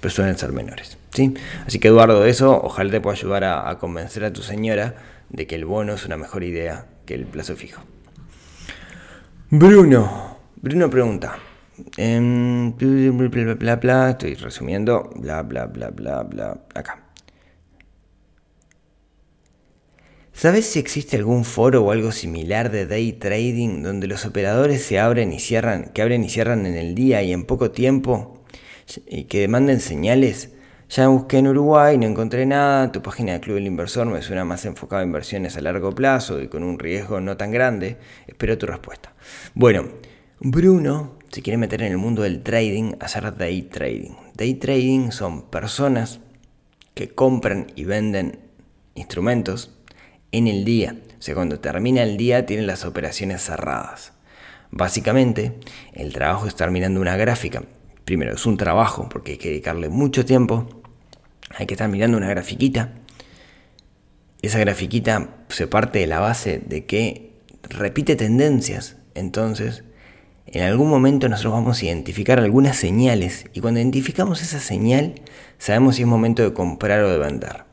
pero 0.00 0.14
suelen 0.14 0.38
ser 0.38 0.52
menores. 0.52 0.98
¿sí? 1.12 1.34
Así 1.66 1.78
que 1.78 1.88
Eduardo, 1.88 2.24
eso 2.24 2.60
ojalá 2.62 2.90
te 2.90 3.00
pueda 3.00 3.16
ayudar 3.16 3.44
a 3.44 3.78
convencer 3.78 4.24
a 4.24 4.32
tu 4.32 4.42
señora 4.42 4.94
de 5.28 5.46
que 5.46 5.56
el 5.56 5.64
bono 5.64 5.94
es 5.94 6.04
una 6.06 6.16
mejor 6.16 6.44
idea 6.44 6.86
que 7.04 7.14
el 7.14 7.26
plazo 7.26 7.56
fijo. 7.56 7.82
Bruno. 9.48 10.38
Bruno 10.56 10.90
pregunta. 10.90 11.38
Em, 11.96 12.72
bla, 12.72 13.54
bla, 13.54 13.76
bla, 13.76 14.10
estoy 14.10 14.34
resumiendo. 14.34 15.08
Bla, 15.14 15.42
bla, 15.42 15.66
bla, 15.66 15.90
bla, 15.90 16.24
bla. 16.24 16.64
Acá. 16.74 17.04
¿Sabes 20.32 20.66
si 20.66 20.80
existe 20.80 21.16
algún 21.16 21.44
foro 21.44 21.84
o 21.84 21.92
algo 21.92 22.10
similar 22.10 22.72
de 22.72 22.86
day 22.86 23.12
trading 23.12 23.82
donde 23.84 24.08
los 24.08 24.26
operadores 24.26 24.82
se 24.82 24.98
abren 24.98 25.32
y 25.32 25.38
cierran, 25.38 25.92
que 25.94 26.02
abren 26.02 26.24
y 26.24 26.28
cierran 26.28 26.66
en 26.66 26.74
el 26.74 26.96
día 26.96 27.22
y 27.22 27.32
en 27.32 27.44
poco 27.44 27.70
tiempo 27.70 28.42
y 29.06 29.24
que 29.24 29.40
demanden 29.40 29.78
señales? 29.78 30.55
Ya 30.88 31.08
busqué 31.08 31.38
en 31.38 31.48
Uruguay, 31.48 31.98
no 31.98 32.06
encontré 32.06 32.46
nada. 32.46 32.92
Tu 32.92 33.02
página 33.02 33.32
de 33.32 33.40
Club 33.40 33.56
del 33.56 33.66
Inversor 33.66 34.06
me 34.06 34.22
suena 34.22 34.44
más 34.44 34.64
enfocada 34.66 35.02
a 35.02 35.04
inversiones 35.04 35.56
a 35.56 35.60
largo 35.60 35.92
plazo 35.92 36.40
y 36.40 36.46
con 36.46 36.62
un 36.62 36.78
riesgo 36.78 37.20
no 37.20 37.36
tan 37.36 37.50
grande. 37.50 37.96
Espero 38.28 38.56
tu 38.56 38.66
respuesta. 38.66 39.12
Bueno, 39.54 39.88
Bruno 40.38 41.18
se 41.32 41.42
quiere 41.42 41.56
meter 41.56 41.82
en 41.82 41.90
el 41.90 41.98
mundo 41.98 42.22
del 42.22 42.42
trading, 42.42 42.94
hacer 43.00 43.36
day 43.36 43.62
trading. 43.62 44.12
Day 44.34 44.54
trading 44.54 45.10
son 45.10 45.50
personas 45.50 46.20
que 46.94 47.08
compran 47.08 47.66
y 47.74 47.84
venden 47.84 48.38
instrumentos 48.94 49.76
en 50.30 50.46
el 50.46 50.64
día. 50.64 50.96
O 51.18 51.22
sea, 51.22 51.34
cuando 51.34 51.58
termina 51.58 52.04
el 52.04 52.16
día 52.16 52.46
tienen 52.46 52.68
las 52.68 52.84
operaciones 52.84 53.42
cerradas. 53.42 54.12
Básicamente, 54.70 55.58
el 55.94 56.12
trabajo 56.12 56.46
es 56.46 56.50
estar 56.50 56.70
mirando 56.70 57.00
una 57.00 57.16
gráfica 57.16 57.64
primero, 58.06 58.34
es 58.34 58.46
un 58.46 58.56
trabajo 58.56 59.08
porque 59.10 59.32
hay 59.32 59.38
que 59.38 59.50
dedicarle 59.50 59.90
mucho 59.90 60.24
tiempo, 60.24 60.66
hay 61.50 61.66
que 61.66 61.74
estar 61.74 61.90
mirando 61.90 62.16
una 62.16 62.28
grafiquita. 62.28 62.94
Esa 64.40 64.58
grafiquita 64.60 65.28
se 65.48 65.66
parte 65.66 65.98
de 65.98 66.06
la 66.06 66.20
base 66.20 66.62
de 66.64 66.86
que 66.86 67.32
repite 67.68 68.16
tendencias, 68.16 68.96
entonces 69.14 69.82
en 70.46 70.62
algún 70.62 70.88
momento 70.88 71.28
nosotros 71.28 71.54
vamos 71.54 71.82
a 71.82 71.86
identificar 71.86 72.38
algunas 72.38 72.76
señales 72.76 73.46
y 73.52 73.60
cuando 73.60 73.80
identificamos 73.80 74.40
esa 74.40 74.60
señal 74.60 75.16
sabemos 75.58 75.96
si 75.96 76.02
es 76.02 76.08
momento 76.08 76.44
de 76.44 76.52
comprar 76.52 77.00
o 77.00 77.10
de 77.10 77.18
vender. 77.18 77.64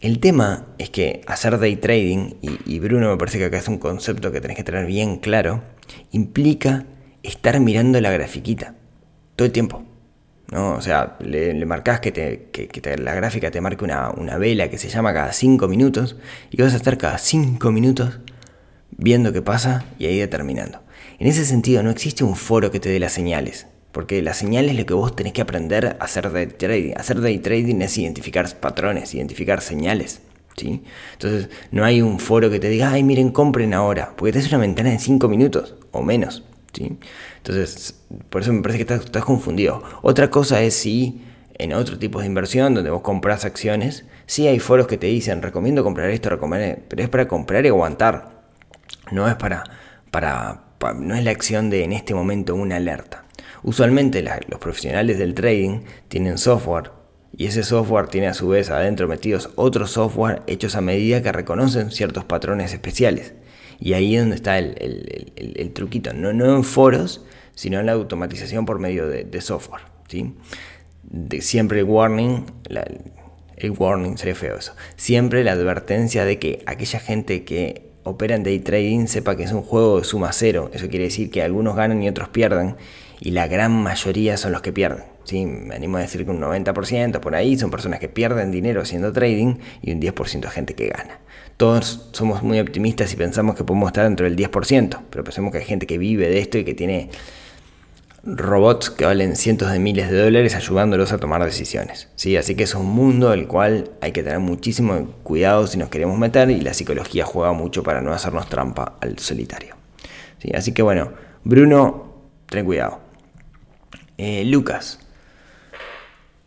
El 0.00 0.18
tema 0.18 0.66
es 0.78 0.90
que 0.90 1.20
hacer 1.28 1.60
day 1.60 1.76
trading, 1.76 2.34
y, 2.42 2.80
Bruno 2.80 3.08
me 3.08 3.16
parece 3.16 3.38
que 3.38 3.44
acá 3.44 3.58
es 3.58 3.68
un 3.68 3.78
concepto 3.78 4.32
que 4.32 4.40
tenés 4.40 4.56
que 4.56 4.64
tener 4.64 4.84
bien 4.84 5.18
claro, 5.18 5.62
implica 6.10 6.86
estar 7.22 7.58
mirando 7.60 8.00
la 8.00 8.10
grafiquita 8.10 8.74
todo 9.36 9.46
el 9.46 9.52
tiempo. 9.52 9.84
¿no? 10.50 10.74
O 10.74 10.80
sea, 10.82 11.16
le, 11.20 11.54
le 11.54 11.66
marcás 11.66 12.00
que, 12.00 12.12
te, 12.12 12.98
la 12.98 13.14
gráfica 13.14 13.50
te 13.50 13.60
marque 13.60 13.84
una, 13.84 14.10
una, 14.10 14.36
vela 14.36 14.68
que 14.68 14.78
se 14.78 14.88
llama 14.88 15.14
cada 15.14 15.32
5 15.32 15.66
minutos 15.66 16.16
y 16.50 16.60
vas 16.60 16.74
a 16.74 16.76
estar 16.76 16.98
cada 16.98 17.18
5 17.18 17.72
minutos 17.72 18.20
viendo 18.90 19.32
qué 19.32 19.40
pasa 19.40 19.84
y 19.98 20.06
ahí 20.06 20.18
determinando. 20.18 20.82
En 21.18 21.26
ese 21.26 21.44
sentido, 21.44 21.82
no 21.82 21.90
existe 21.90 22.24
un 22.24 22.36
foro 22.36 22.70
que 22.70 22.80
te 22.80 22.88
dé 22.88 22.98
las 22.98 23.12
señales. 23.12 23.66
Porque 23.92 24.22
las 24.22 24.38
señales 24.38 24.72
es 24.72 24.78
lo 24.78 24.86
que 24.86 24.94
vos 24.94 25.14
tenés 25.14 25.34
que 25.34 25.42
aprender 25.42 25.86
a 25.86 26.04
hacer 26.04 26.32
day 26.32 26.46
trading. 26.46 26.94
Hacer 26.96 27.20
day 27.20 27.38
trading 27.38 27.80
es 27.82 27.96
identificar 27.98 28.48
patrones, 28.58 29.14
identificar 29.14 29.60
señales. 29.60 30.22
¿sí? 30.56 30.82
Entonces, 31.12 31.50
no 31.70 31.84
hay 31.84 32.00
un 32.00 32.18
foro 32.18 32.50
que 32.50 32.58
te 32.58 32.68
diga, 32.68 32.90
ay, 32.90 33.02
miren, 33.02 33.30
compren 33.30 33.74
ahora. 33.74 34.14
Porque 34.16 34.32
te 34.32 34.38
es 34.38 34.48
una 34.48 34.58
ventana 34.58 34.90
de 34.90 34.98
5 34.98 35.28
minutos 35.28 35.76
o 35.90 36.02
menos. 36.02 36.42
Entonces, 36.80 38.02
por 38.30 38.42
eso 38.42 38.52
me 38.52 38.62
parece 38.62 38.84
que 38.84 38.94
estás, 38.94 39.24
confundido. 39.24 39.82
Otra 40.02 40.30
cosa 40.30 40.62
es 40.62 40.74
si 40.74 41.22
en 41.54 41.72
otro 41.72 41.98
tipo 41.98 42.20
de 42.20 42.26
inversión 42.26 42.74
donde 42.74 42.90
vos 42.90 43.02
compras 43.02 43.44
acciones, 43.44 44.04
sí 44.26 44.46
hay 44.46 44.58
foros 44.58 44.86
que 44.86 44.98
te 44.98 45.06
dicen, 45.06 45.42
recomiendo 45.42 45.84
comprar 45.84 46.10
esto, 46.10 46.30
recomiendo, 46.30 46.82
pero 46.88 47.02
es 47.02 47.08
para 47.08 47.28
comprar 47.28 47.64
y 47.64 47.68
aguantar. 47.68 48.42
No 49.10 49.28
es 49.28 49.34
para, 49.34 49.64
para, 50.10 50.64
no 50.96 51.14
es 51.14 51.24
la 51.24 51.30
acción 51.30 51.70
de 51.70 51.84
en 51.84 51.92
este 51.92 52.14
momento 52.14 52.54
una 52.54 52.76
alerta. 52.76 53.24
Usualmente 53.62 54.24
los 54.48 54.58
profesionales 54.58 55.18
del 55.18 55.34
trading 55.34 55.82
tienen 56.08 56.38
software 56.38 56.90
y 57.36 57.46
ese 57.46 57.62
software 57.62 58.08
tiene 58.08 58.28
a 58.28 58.34
su 58.34 58.48
vez 58.48 58.70
adentro 58.70 59.08
metidos 59.08 59.50
otros 59.56 59.92
software 59.92 60.42
hechos 60.46 60.74
a 60.74 60.80
medida 60.80 61.22
que 61.22 61.32
reconocen 61.32 61.90
ciertos 61.90 62.24
patrones 62.24 62.72
especiales. 62.72 63.34
Y 63.84 63.94
ahí 63.94 64.14
es 64.14 64.22
donde 64.22 64.36
está 64.36 64.58
el, 64.58 65.72
truquito, 65.74 66.12
no, 66.12 66.32
no 66.32 66.54
en 66.54 66.62
foros, 66.62 67.24
sino 67.56 67.80
en 67.80 67.86
la 67.86 67.92
automatización 67.92 68.64
por 68.64 68.78
medio 68.78 69.08
de, 69.08 69.40
software. 69.40 69.82
¿sí? 70.06 70.36
De, 71.02 71.40
siempre 71.40 71.80
el 71.80 71.86
warning, 71.86 72.44
el 73.56 73.70
warning 73.72 74.16
sería 74.16 74.36
feo 74.36 74.56
eso, 74.56 74.76
siempre 74.94 75.42
la 75.42 75.52
advertencia 75.52 76.24
de 76.24 76.38
que 76.38 76.62
aquella 76.66 77.00
gente 77.00 77.42
que 77.42 77.90
opera 78.04 78.36
en 78.36 78.44
day 78.44 78.60
trading 78.60 79.06
sepa 79.06 79.36
que 79.36 79.42
es 79.42 79.52
un 79.52 79.62
juego 79.62 79.98
de 79.98 80.04
suma 80.04 80.32
cero, 80.32 80.70
eso 80.72 80.88
quiere 80.88 81.06
decir 81.06 81.32
que 81.32 81.42
algunos 81.42 81.74
ganan 81.74 82.00
y 82.04 82.08
otros 82.08 82.28
pierden, 82.28 82.76
y 83.18 83.32
la 83.32 83.48
gran 83.48 83.72
mayoría 83.72 84.36
son 84.36 84.52
los 84.52 84.62
que 84.62 84.72
pierden. 84.72 85.02
¿sí? 85.24 85.44
Me 85.44 85.74
animo 85.74 85.96
a 85.96 86.02
decir 86.02 86.24
que 86.24 86.30
un 86.30 86.40
90% 86.40 87.18
por 87.18 87.34
ahí 87.34 87.58
son 87.58 87.72
personas 87.72 87.98
que 87.98 88.08
pierden 88.08 88.52
dinero 88.52 88.80
haciendo 88.80 89.12
trading 89.12 89.56
y 89.80 89.90
un 89.90 90.00
10% 90.00 90.40
de 90.40 90.50
gente 90.50 90.74
que 90.74 90.86
gana 90.86 91.21
todos 91.62 92.00
somos 92.10 92.42
muy 92.42 92.58
optimistas 92.58 93.12
y 93.12 93.16
pensamos 93.16 93.54
que 93.54 93.62
podemos 93.62 93.86
estar 93.86 94.02
dentro 94.02 94.24
del 94.26 94.34
10%, 94.34 94.98
pero 95.08 95.22
pensemos 95.22 95.52
que 95.52 95.58
hay 95.58 95.64
gente 95.64 95.86
que 95.86 95.96
vive 95.96 96.28
de 96.28 96.40
esto 96.40 96.58
y 96.58 96.64
que 96.64 96.74
tiene 96.74 97.08
robots 98.24 98.90
que 98.90 99.04
valen 99.04 99.36
cientos 99.36 99.70
de 99.70 99.78
miles 99.78 100.10
de 100.10 100.24
dólares 100.24 100.56
ayudándolos 100.56 101.12
a 101.12 101.18
tomar 101.18 101.44
decisiones. 101.44 102.08
¿sí? 102.16 102.36
Así 102.36 102.56
que 102.56 102.64
es 102.64 102.74
un 102.74 102.86
mundo 102.86 103.30
del 103.30 103.46
cual 103.46 103.92
hay 104.00 104.10
que 104.10 104.24
tener 104.24 104.40
muchísimo 104.40 105.06
cuidado 105.22 105.68
si 105.68 105.78
nos 105.78 105.88
queremos 105.88 106.18
meter 106.18 106.50
y 106.50 106.60
la 106.62 106.74
psicología 106.74 107.24
juega 107.26 107.52
mucho 107.52 107.84
para 107.84 108.00
no 108.00 108.12
hacernos 108.12 108.48
trampa 108.48 108.96
al 109.00 109.20
solitario. 109.20 109.76
¿sí? 110.40 110.50
Así 110.56 110.72
que 110.72 110.82
bueno, 110.82 111.12
Bruno, 111.44 112.24
ten 112.46 112.64
cuidado. 112.64 112.98
Eh, 114.18 114.44
Lucas, 114.46 114.98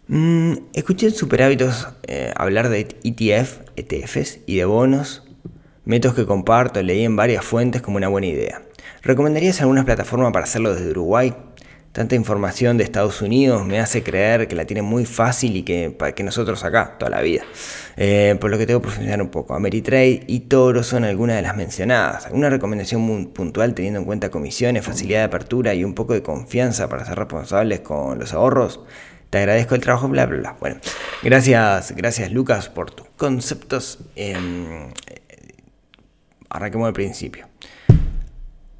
Mm, 0.08 0.54
escuché 0.74 1.08
en 1.08 1.14
Super 1.14 1.42
Hábitos 1.42 1.88
eh, 2.06 2.32
hablar 2.36 2.70
de 2.70 2.88
ETF, 3.04 3.62
ETFs 3.76 4.40
y 4.46 4.58
de 4.58 4.66
bonos, 4.66 5.24
métodos 5.84 6.16
que 6.16 6.28
comparto, 6.28 6.82
leí 6.84 7.04
en 7.04 7.16
varias 7.16 7.44
fuentes 7.44 7.82
como 7.82 7.98
una 7.98 8.08
buena 8.08 8.28
idea. 8.28 8.62
¿Recomendarías 9.02 9.62
alguna 9.62 9.84
plataforma 9.84 10.32
para 10.32 10.44
hacerlo 10.44 10.76
desde 10.76 10.92
Uruguay? 10.92 11.34
Tanta 11.92 12.14
información 12.16 12.78
de 12.78 12.84
Estados 12.84 13.22
Unidos 13.22 13.66
me 13.66 13.80
hace 13.80 14.04
creer 14.04 14.48
que 14.48 14.56
la 14.56 14.66
tiene 14.66 14.82
muy 14.82 15.06
fácil 15.06 15.56
y 15.56 15.64
que, 15.64 15.96
que 16.14 16.24
nosotros 16.24 16.64
acá, 16.66 16.98
toda 17.00 17.10
la 17.10 17.22
vida. 17.22 17.44
Eh, 17.96 18.36
por 18.40 18.52
lo 18.52 18.58
que 18.58 18.68
tengo 18.68 18.82
que 18.82 18.88
profundizar 18.88 19.22
un 19.22 19.30
poco. 19.30 19.56
Ameritrade 19.56 20.24
y 20.28 20.42
Toro 20.42 20.84
son 20.84 21.06
algunas 21.06 21.38
de 21.38 21.42
las 21.42 21.56
mencionadas. 21.56 22.26
¿Alguna 22.26 22.50
recomendación 22.50 23.28
puntual 23.28 23.74
teniendo 23.74 24.00
en 24.02 24.06
cuenta 24.06 24.30
comisiones, 24.30 24.86
facilidad 24.86 25.20
de 25.20 25.26
apertura 25.26 25.74
y 25.74 25.86
un 25.86 25.94
poco 25.94 26.14
de 26.14 26.22
confianza 26.22 26.90
para 26.90 27.06
ser 27.06 27.18
responsables 27.18 27.80
con 27.80 28.20
los 28.20 28.34
ahorros? 28.34 28.82
Te 29.30 29.40
agradezco 29.40 29.76
el 29.76 29.82
trabajo, 29.82 30.08
bla, 30.08 30.26
bla, 30.26 30.38
bla. 30.40 30.58
Bueno, 30.60 30.80
gracias, 31.24 31.94
gracias 31.96 32.32
Lucas 32.32 32.70
por 32.70 32.92
tus 32.92 33.08
conceptos. 33.18 34.00
Eh, 34.16 34.94
arranquemos 36.50 36.88
al 36.88 36.94
principio. 36.94 37.48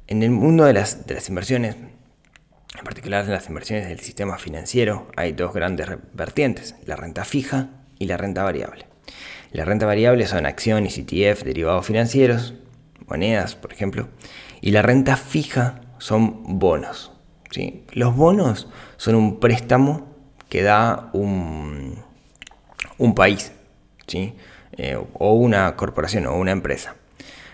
En 0.06 0.22
el 0.22 0.30
mundo 0.30 0.64
de 0.64 0.72
las, 0.72 1.06
de 1.06 1.14
las 1.14 1.28
inversiones, 1.28 1.76
en 1.76 2.84
particular 2.84 3.24
en 3.24 3.32
las 3.32 3.48
inversiones 3.48 3.88
del 3.88 4.00
sistema 4.00 4.38
financiero, 4.38 5.08
hay 5.16 5.32
dos 5.32 5.52
grandes 5.52 5.88
vertientes, 6.12 6.74
la 6.84 6.96
renta 6.96 7.24
fija 7.24 7.70
y 7.98 8.06
la 8.06 8.16
renta 8.16 8.42
variable. 8.42 8.86
La 9.52 9.64
renta 9.64 9.86
variable 9.86 10.26
son 10.26 10.46
acciones, 10.46 10.98
ETF, 10.98 11.42
derivados 11.44 11.86
financieros, 11.86 12.54
monedas, 13.06 13.54
por 13.54 13.72
ejemplo, 13.72 14.08
y 14.60 14.70
la 14.70 14.82
renta 14.82 15.16
fija 15.16 15.80
son 15.98 16.58
bonos. 16.58 17.12
¿sí? 17.50 17.84
Los 17.92 18.14
bonos 18.16 18.68
son 18.96 19.14
un 19.14 19.40
préstamo 19.40 20.15
que 20.56 20.62
da 20.62 21.10
un, 21.12 21.96
un 22.96 23.14
país, 23.14 23.52
¿sí? 24.06 24.32
Eh, 24.72 24.96
o 25.12 25.34
una 25.34 25.76
corporación 25.76 26.24
o 26.24 26.34
una 26.34 26.50
empresa. 26.50 26.96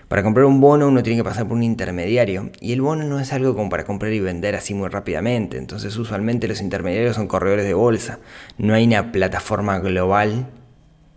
Para 0.06 0.23
comprar 0.23 0.47
un 0.47 0.61
bono 0.61 0.87
uno 0.87 1.02
tiene 1.02 1.18
que 1.18 1.25
pasar 1.25 1.49
por 1.49 1.56
un 1.56 1.64
intermediario 1.64 2.52
y 2.61 2.73
el 2.73 2.80
bono 2.80 3.02
no 3.02 3.18
es 3.18 3.32
algo 3.32 3.56
como 3.56 3.68
para 3.71 3.82
comprar 3.82 4.12
y 4.12 4.21
vender 4.21 4.54
así 4.54 4.73
muy 4.73 4.88
rápidamente. 4.88 5.59
Entonces 5.59 5.97
usualmente 5.97 6.47
los 6.47 6.61
intermediarios 6.61 7.16
son 7.16 7.26
corredores 7.26 7.64
de 7.64 7.75
bolsa. 7.75 8.21
No 8.56 8.73
hay 8.73 8.85
una 8.85 9.11
plataforma 9.11 9.80
global 9.80 10.47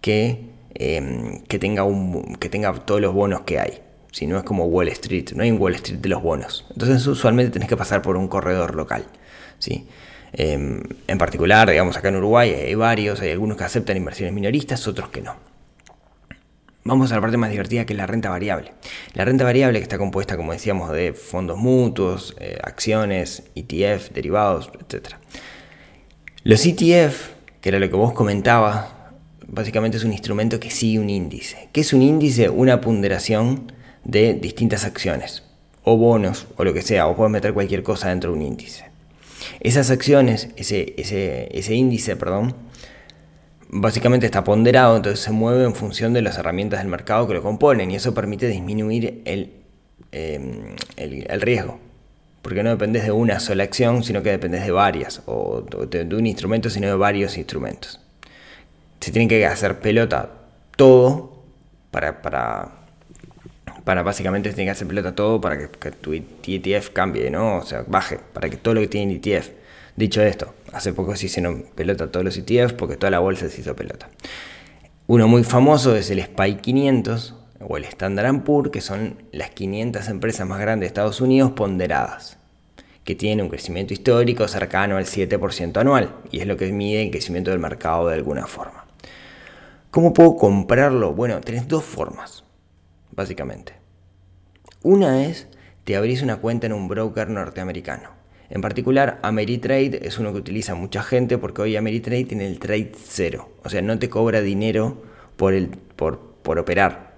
que, 0.01 0.50
em, 0.74 1.44
que, 1.44 1.60
tenga, 1.60 1.84
un, 1.84 2.36
que 2.39 2.50
tenga 2.50 2.74
todos 2.74 3.00
los 3.00 3.13
bonos 3.13 3.42
que 3.42 3.60
hay. 3.60 3.84
Si 4.12 4.25
no 4.25 4.39
es 4.39 4.44
como 4.44 4.65
Wall 4.65 4.88
Street, 4.88 5.34
no 5.36 5.44
hay 5.44 5.51
un 5.51 5.62
Wall 5.62 5.75
Street 5.75 6.00
de 6.00 6.10
los 6.10 6.24
bonos. 6.24 6.65
Entonces 6.72 7.06
usualmente 7.06 7.51
tenés 7.51 7.70
que 7.70 7.77
pasar 7.77 8.01
por 8.01 8.18
un 8.18 8.27
corredor 8.27 8.74
local. 8.74 9.06
¿sí? 9.60 9.88
Em, 10.38 10.82
en 11.08 11.18
particular, 11.18 11.70
digamos, 11.70 11.96
acá 11.96 12.10
en 12.10 12.18
Uruguay 12.18 12.51
hay 12.51 12.75
varios, 12.75 13.22
hay 13.22 13.32
algunos 13.32 13.56
que 13.56 13.63
aceptan 13.63 13.96
inversiones 13.96 14.34
minoristas, 14.34 14.86
otros 14.86 15.08
que 15.08 15.22
no. 15.22 15.36
Vamos 16.84 17.12
a 17.12 17.15
la 17.15 17.22
parte 17.22 17.38
más 17.38 17.50
divertida 17.50 17.86
que 17.86 17.94
es 17.94 17.98
la 17.98 18.06
renta 18.06 18.30
variable. 18.30 18.74
La 19.13 19.24
renta 19.24 19.46
variable 19.46 19.80
que 19.80 19.84
está 19.84 19.98
compuesta, 19.98 20.36
como 20.36 20.51
decíamos, 20.51 20.92
de 20.92 21.13
fondos 21.13 21.58
mutuos, 21.58 22.36
eh, 22.39 22.60
acciones, 22.62 23.44
ETF, 23.56 24.12
derivados, 24.12 24.70
etc. 24.82 25.15
Los 26.44 26.65
ETF, 26.65 27.30
que 27.62 27.70
era 27.70 27.80
lo 27.80 27.89
que 27.89 27.96
vos 27.96 28.13
comentabas, 28.13 28.88
básicamente 29.48 29.98
es 29.98 30.04
un 30.04 30.12
instrumento 30.12 30.60
que 30.60 30.70
sigue 30.70 31.00
un 31.00 31.10
índice. 31.10 31.70
¿Qué 31.72 31.82
es 31.82 31.94
un 31.94 32.01
índice? 32.01 32.50
Una 32.50 32.82
ponderación 32.82 33.72
de 34.04 34.34
distintas 34.34 34.84
acciones, 34.84 35.44
o 35.84 35.98
bonos, 35.98 36.46
o 36.58 36.63
lo 36.65 36.74
que 36.74 36.82
sea, 36.82 37.08
o 37.08 37.15
puedes 37.15 37.32
meter 37.32 37.54
cualquier 37.54 37.84
cosa 37.84 38.10
dentro 38.10 38.32
de 38.32 38.38
un 38.38 38.44
índice. 38.44 38.85
Esas 39.60 39.90
acciones, 39.92 40.50
ese, 40.56 40.94
ese, 40.98 41.50
ese 41.58 41.74
índice, 41.75 42.16
perdón, 42.16 42.56
básicamente 43.70 44.25
está 44.25 44.44
ponderado, 44.44 44.96
entonces 44.96 45.20
se 45.20 45.32
mueve 45.32 45.66
en 45.66 45.75
función 45.75 46.14
de 46.14 46.22
las 46.22 46.38
herramientas 46.38 46.80
del 46.80 46.88
mercado 46.88 47.28
que 47.28 47.34
lo 47.34 47.42
componen 47.42 47.92
y 47.92 47.96
eso 47.96 48.14
permite 48.14 48.48
disminuir 48.48 49.22
el, 49.25 49.54
em, 50.12 50.75
el, 50.96 51.42
riesgo. 51.42 51.80
Porque 52.42 52.64
no 52.64 52.70
dependes 52.70 53.04
de 53.04 53.12
una 53.12 53.40
sola 53.40 53.64
acción, 53.64 54.04
sino 54.04 54.22
que 54.22 54.30
dependes 54.30 54.64
de 54.64 54.72
varias, 54.72 55.24
o 55.25 55.62
de, 55.62 56.16
un 56.16 56.28
instrumento, 56.28 56.70
sino 56.70 56.88
de 56.88 56.96
varios 56.96 57.38
instrumentos. 57.38 58.00
Se 59.00 59.12
tiene 59.12 59.28
que 59.28 59.46
hacer 59.46 59.80
pelota 59.80 60.30
todo 60.77 61.44
para, 61.92 62.22
para, 62.22 62.84
para 63.85 64.03
básicamente 64.03 64.50
tiene 64.50 64.65
que 64.65 64.71
hacer 64.71 64.87
pelota 64.87 65.15
todo 65.15 65.39
para 65.39 65.57
que, 65.57 65.69
que 65.69 65.91
tu 65.91 66.11
ETF 66.13 66.89
cambie, 66.89 67.29
¿no? 67.29 67.57
O 67.59 67.63
sea, 67.63 67.85
baje, 67.87 68.19
para 68.33 68.50
que 68.50 68.57
todo 68.57 68.74
lo 68.74 68.81
que 68.81 68.87
tiene 68.87 69.13
ETF 69.13 69.51
Dicho 69.95 70.21
esto, 70.21 70.53
hace 70.74 70.91
poco 70.91 71.15
se 71.15 71.27
hicieron 71.27 71.67
pelota 71.74 72.11
todos 72.11 72.25
los 72.25 72.37
ETFs 72.37 72.74
porque 72.74 72.98
toda 72.98 73.11
la 73.11 73.19
bolsa 73.19 73.48
se 73.48 73.61
hizo 73.61 73.77
pelota. 73.77 74.09
Uno 75.07 75.29
muy 75.29 75.45
famoso 75.45 75.95
es 75.95 76.09
el 76.09 76.21
SPY 76.21 76.55
500 76.55 77.33
o 77.61 77.77
el 77.77 77.85
Standard 77.85 78.43
Poor's, 78.43 78.71
que 78.71 78.81
son 78.81 79.24
las 79.31 79.51
500 79.51 80.09
empresas 80.09 80.45
más 80.45 80.59
grandes 80.59 80.81
de 80.81 80.87
Estados 80.87 81.21
Unidos 81.21 81.51
ponderadas, 81.51 82.37
que 83.05 83.15
tienen 83.15 83.45
un 83.45 83.50
crecimiento 83.50 83.93
histórico 83.93 84.50
cercano 84.50 84.98
al 84.98 85.05
7% 85.05 85.77
anual, 85.77 86.13
y 86.29 86.41
es 86.41 86.48
lo 86.48 86.57
que 86.57 86.69
mide 86.74 87.03
el 87.03 87.11
crecimiento 87.11 87.51
del 87.51 87.59
mercado 87.61 88.09
de 88.09 88.15
alguna 88.15 88.48
forma. 88.48 88.85
¿Cómo 89.91 90.11
puedo 90.11 90.35
comprarlo? 90.35 91.13
Bueno, 91.13 91.39
tenés 91.39 91.69
dos 91.69 91.85
formas, 91.85 92.43
básicamente. 93.16 93.74
Una 94.82 95.25
es, 95.25 95.48
te 95.84 95.96
abrís 95.96 96.22
una 96.22 96.38
cuenta 96.38 96.68
en 96.68 96.74
un 96.74 96.88
broker 96.88 97.30
norteamericano. 97.30 98.10
En 98.50 98.62
particular, 98.62 99.20
Ameritrade 99.24 100.00
es 100.04 100.20
uno 100.20 100.32
que 100.32 100.40
utiliza 100.40 100.75
mucha 100.75 101.01
gente 101.01 101.38
porque 101.38 101.64
hoy 101.64 101.75
Ameritrade 101.75 102.25
tiene 102.25 102.46
el 102.46 102.60
trade 102.60 102.92
cero. 103.04 103.50
O 103.64 103.70
sea, 103.70 103.82
no 103.82 103.98
te 103.98 104.10
cobra 104.10 104.42
dinero 104.42 105.01
por, 105.36 105.54
el, 105.54 105.70
por, 105.70 106.20
por 106.44 106.60
operar. 106.60 107.16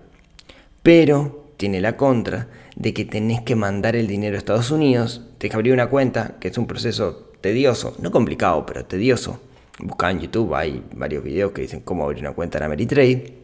Pero 0.84 1.52
tiene 1.58 1.82
la 1.82 1.98
contra 1.98 2.48
de 2.76 2.94
que 2.94 3.04
tenés 3.04 3.42
que 3.42 3.56
mandar 3.56 3.96
el 3.96 4.08
dinero 4.08 4.36
a 4.36 4.38
Estados 4.38 4.72
Unidos, 4.72 5.24
te 5.38 5.50
que 5.50 5.56
abrir 5.56 5.74
una 5.74 5.90
cuenta, 5.90 6.38
que 6.40 6.48
es 6.48 6.58
un 6.58 6.68
proceso 6.68 7.32
tedioso, 7.42 7.96
no 8.00 8.12
complicado, 8.12 8.66
pero 8.66 8.86
tedioso. 8.86 9.42
Busca 9.80 10.10
en 10.10 10.20
YouTube, 10.20 10.56
hay 10.56 10.84
varios 10.96 11.24
videos 11.24 11.52
que 11.52 11.62
dicen 11.62 11.82
cómo 11.82 12.06
abrir 12.06 12.22
una 12.22 12.34
cuenta 12.34 12.58
en 12.58 12.64
Ameritrade 12.64 13.37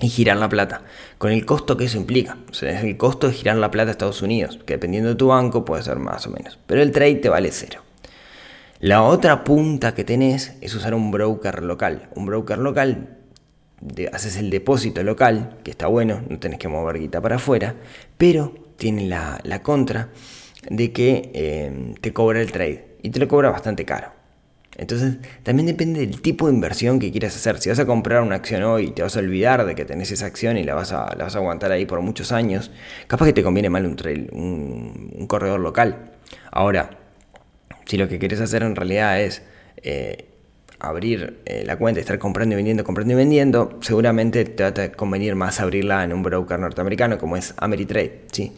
y 0.00 0.08
girar 0.08 0.36
la 0.36 0.48
plata, 0.48 0.82
con 1.18 1.30
el 1.30 1.44
costo 1.44 1.76
que 1.76 1.84
eso 1.84 1.98
implica. 1.98 2.38
O 2.50 2.54
sea, 2.54 2.70
es 2.70 2.84
el 2.84 2.96
costo 2.96 3.28
de 3.28 3.34
girar 3.34 3.56
la 3.56 3.70
plata 3.70 3.88
a 3.88 3.92
Estados 3.92 4.22
Unidos, 4.22 4.58
que 4.64 4.74
dependiendo 4.74 5.10
de 5.10 5.14
tu 5.14 5.28
banco 5.28 5.64
puede 5.64 5.82
ser 5.82 5.98
más 5.98 6.26
o 6.26 6.30
menos. 6.30 6.58
Pero 6.66 6.82
el 6.82 6.92
trade 6.92 7.16
te 7.16 7.28
vale 7.28 7.50
cero. 7.52 7.82
La 8.80 9.02
otra 9.02 9.44
punta 9.44 9.94
que 9.94 10.04
tenés 10.04 10.54
es 10.62 10.74
usar 10.74 10.94
un 10.94 11.10
broker 11.10 11.62
local. 11.62 12.08
Un 12.14 12.26
broker 12.26 12.58
local, 12.58 13.18
haces 14.12 14.36
el 14.36 14.50
depósito 14.50 15.02
local, 15.02 15.58
que 15.64 15.70
está 15.70 15.86
bueno, 15.86 16.22
no 16.28 16.38
tenés 16.38 16.58
que 16.58 16.68
mover 16.68 16.98
guita 16.98 17.20
para 17.20 17.36
afuera, 17.36 17.74
pero 18.16 18.54
tiene 18.76 19.06
la, 19.06 19.62
contra 19.62 20.08
de 20.68 20.92
que 20.92 21.30
eh, 21.34 21.94
te 22.00 22.12
cobra 22.12 22.40
el 22.40 22.52
trade 22.52 22.96
y 23.02 23.10
te 23.10 23.20
lo 23.20 23.28
cobra 23.28 23.50
bastante 23.50 23.84
caro. 23.84 24.19
Entonces, 24.76 25.16
también 25.42 25.66
depende 25.66 26.00
del 26.00 26.22
tipo 26.22 26.46
de 26.46 26.54
inversión 26.54 26.98
que 26.98 27.10
quieras 27.10 27.34
hacer. 27.36 27.58
Si 27.58 27.68
vas 27.68 27.78
a 27.78 27.86
comprar 27.86 28.22
una 28.22 28.36
acción 28.36 28.62
hoy, 28.62 28.92
te 28.92 29.02
vas 29.02 29.16
a 29.16 29.20
olvidar 29.20 29.66
de 29.66 29.74
que 29.74 29.84
tenés 29.84 30.10
esa 30.12 30.26
acción 30.26 30.56
y 30.56 30.64
la 30.64 30.74
vas 30.74 30.92
a, 30.92 31.14
la 31.16 31.24
vas 31.24 31.34
a 31.34 31.38
aguantar 31.38 31.72
ahí 31.72 31.86
por 31.86 32.00
muchos 32.00 32.32
años, 32.32 32.70
capaz 33.06 33.26
que 33.26 33.32
te 33.32 33.42
conviene 33.42 33.68
mal 33.68 33.84
un, 33.84 33.96
trail, 33.96 34.28
un, 34.32 35.26
corredor 35.26 35.60
local. 35.60 36.12
Ahora, 36.50 36.90
si 37.86 37.96
lo 37.96 38.08
que 38.08 38.18
quieres 38.18 38.40
hacer 38.40 38.62
en 38.62 38.76
realidad 38.76 39.20
es 39.20 39.42
eh, 39.82 40.26
abrir 40.78 41.40
eh, 41.44 41.62
la 41.66 41.76
cuenta 41.76 42.00
y 42.00 42.02
estar 42.02 42.18
comprando 42.18 42.54
y 42.54 42.56
vendiendo, 42.56 42.84
comprando 42.84 43.12
y 43.12 43.16
vendiendo, 43.16 43.78
seguramente 43.82 44.44
te 44.44 44.62
va 44.62 44.84
a 44.84 44.92
convenir 44.92 45.34
más 45.34 45.60
abrirla 45.60 46.04
en 46.04 46.12
un 46.12 46.22
broker 46.22 46.58
norteamericano 46.58 47.18
como 47.18 47.36
es 47.36 47.54
Ameritrade. 47.58 48.22
¿sí? 48.32 48.52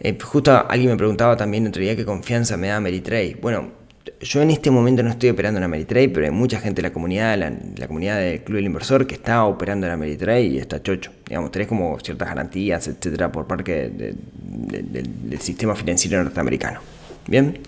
Eh, 0.00 0.18
justo 0.20 0.66
alguien 0.68 0.90
me 0.90 0.96
preguntaba 0.96 1.36
también 1.36 1.66
otro 1.66 1.80
día 1.80 1.94
qué 1.94 2.04
confianza 2.04 2.56
me 2.56 2.68
da 2.68 2.76
Ameritrade. 2.76 3.36
Bueno, 3.40 3.81
yo 4.20 4.42
en 4.42 4.50
este 4.50 4.70
momento 4.70 5.02
no 5.02 5.10
estoy 5.10 5.30
operando 5.30 5.58
en 5.58 5.64
Ameritrade, 5.64 6.08
pero 6.08 6.26
hay 6.26 6.32
mucha 6.32 6.60
gente 6.60 6.82
de 6.82 6.88
la 6.88 6.92
comunidad, 6.92 7.38
la, 7.38 7.86
comunidad 7.86 8.18
del 8.18 8.42
Club 8.42 8.56
del 8.56 8.66
Inversor 8.66 9.06
que 9.06 9.14
está 9.14 9.44
operando 9.44 9.86
en 9.86 9.92
Ameritrade 9.92 10.42
y 10.42 10.58
está 10.58 10.82
chocho. 10.82 11.12
Digamos, 11.28 11.50
tenés 11.50 11.68
como 11.68 11.98
ciertas 12.00 12.28
garantías, 12.28 12.88
etcétera, 12.88 13.30
por 13.30 13.46
parte 13.46 13.90
del 13.90 15.40
sistema 15.40 15.74
financiero 15.74 16.22
norteamericano. 16.22 16.80
Bien. 17.26 17.60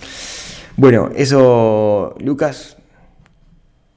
Bueno, 0.77 1.11
eso, 1.15 2.15
Lucas. 2.21 2.77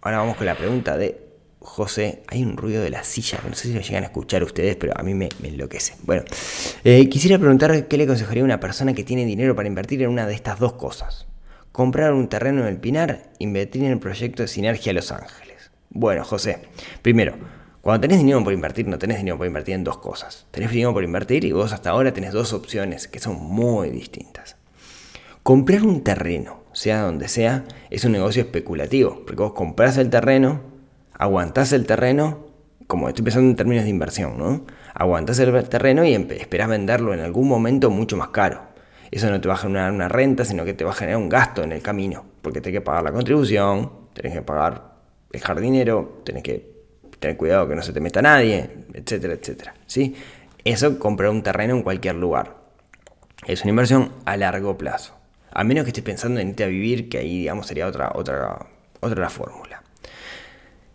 Ahora 0.02 0.20
vamos 0.20 0.38
con 0.38 0.46
la 0.46 0.56
pregunta 0.56 0.96
de 0.96 1.20
José. 1.60 2.24
Hay 2.28 2.44
un 2.44 2.56
ruido 2.56 2.82
de 2.82 2.90
la 2.90 3.04
silla, 3.04 3.40
no 3.48 3.56
sé 3.56 3.70
si 3.70 3.74
lo 3.74 3.82
llegan 3.82 4.04
a 4.04 4.08
escuchar 4.08 4.44
ustedes, 4.44 4.76
pero 4.76 4.94
a 4.96 5.04
mí 5.04 5.14
me, 5.14 5.30
enloquece. 5.44 5.96
Bueno, 6.04 6.24
eh, 6.84 7.10
quisiera 7.10 7.38
preguntar 7.40 7.88
qué 7.88 7.98
le 7.98 8.04
aconsejaría 8.04 8.44
a 8.44 8.46
una 8.46 8.60
persona 8.60 8.94
que 8.94 9.04
tiene 9.04 9.26
dinero 9.26 9.56
para 9.56 9.68
invertir 9.68 10.02
en 10.04 10.10
una 10.10 10.28
de 10.28 10.34
estas 10.34 10.60
dos 10.60 10.74
cosas 10.74 11.28
comprar 11.78 12.12
un 12.14 12.28
terreno 12.28 12.62
en 12.62 12.70
el 12.70 12.78
Pinar, 12.78 13.30
invertir 13.38 13.84
en 13.84 13.92
el 13.92 14.00
proyecto 14.00 14.42
de 14.42 14.48
Sinergia 14.48 14.94
Los 14.94 15.12
Ángeles. 15.12 15.70
Bueno, 15.92 16.24
José, 16.24 16.58
primero, 17.04 17.36
cuando 17.82 18.02
tenés 18.02 18.18
dinero 18.18 18.44
por 18.44 18.52
invertir, 18.52 18.88
no 18.88 18.98
tenés 18.98 19.20
dinero 19.20 19.38
por 19.38 19.46
invertir 19.46 19.76
en 19.76 19.84
dos 19.84 20.00
cosas. 20.00 20.48
Tenés 20.50 20.72
dinero 20.72 20.92
por 20.92 21.04
invertir 21.04 21.46
y 21.46 21.52
vos 21.52 21.74
hasta 21.74 21.92
ahora 21.92 22.12
tenés 22.14 22.34
dos 22.34 22.52
opciones 22.52 23.08
que 23.08 23.20
son 23.20 23.36
muy 23.36 23.92
distintas. 23.92 24.56
Comprar 25.44 25.84
un 25.84 26.04
terreno, 26.04 26.64
sea 26.74 27.04
donde 27.04 27.28
sea, 27.28 27.66
es 27.92 28.04
un 28.06 28.14
negocio 28.14 28.42
especulativo, 28.42 29.22
porque 29.28 29.44
vos 29.44 29.54
comprás 29.54 29.98
el 29.98 30.10
terreno, 30.10 30.62
aguantás 31.14 31.74
el 31.74 31.86
terreno, 31.86 32.48
como 32.88 33.08
estoy 33.08 33.24
pensando 33.24 33.52
en 33.52 33.56
términos 33.56 33.84
de 33.84 33.92
inversión, 33.92 34.40
¿no? 34.40 34.66
Aguantás 34.96 35.38
el 35.38 35.70
terreno 35.70 36.04
y 36.04 36.16
esperás 36.16 36.70
venderlo 36.70 37.14
en 37.14 37.20
algún 37.20 37.48
momento 37.48 37.92
mucho 37.92 38.18
más 38.18 38.30
caro. 38.30 38.67
Eso 39.12 39.30
no 39.30 39.40
te 39.40 39.48
va 39.48 39.54
a 39.54 39.58
generar 39.58 39.92
una 39.92 40.08
renta, 40.08 40.46
sino 40.46 40.66
que 40.66 40.74
te 40.74 40.84
va 40.84 40.92
a 40.92 40.94
generar 40.94 41.18
un 41.18 41.30
gasto 41.30 41.64
en 41.64 41.72
el 41.72 41.82
camino, 41.82 42.26
porque 42.42 42.62
tenés 42.62 42.80
que 42.80 42.82
pagar 42.82 43.04
la 43.04 43.12
contribución, 43.12 43.92
tenés 44.14 44.34
que 44.34 44.42
pagar 44.42 44.96
el 45.32 45.42
jardinero, 45.42 46.22
tenés 46.24 46.44
que 46.44 46.78
tener 47.20 47.38
cuidado 47.38 47.68
que 47.68 47.76
no 47.76 47.82
se 47.82 47.94
te 47.94 48.00
meta 48.00 48.22
nadie, 48.22 48.70
etcétera, 48.94 49.34
etcétera. 49.34 49.74
¿sí? 49.86 50.16
Eso 50.64 51.00
comprar 51.00 51.30
un 51.30 51.44
terreno 51.44 51.76
en 51.76 51.84
cualquier 51.84 52.16
lugar. 52.16 52.56
Es 53.46 53.62
una 53.62 53.70
inversión 53.70 54.12
a 54.26 54.36
largo 54.38 54.78
plazo. 54.78 55.14
A 55.52 55.64
menos 55.64 55.84
que 55.84 55.90
estés 55.90 56.04
pensando 56.04 56.40
en 56.40 56.50
irte 56.50 56.64
a 56.64 56.68
vivir, 56.68 57.10
que 57.10 57.20
ahí 57.20 57.40
digamos 57.40 57.68
sería 57.68 57.88
otra, 57.88 58.12
otra, 58.14 58.68
otra 59.00 59.22
la 59.22 59.30
fórmula. 59.30 59.67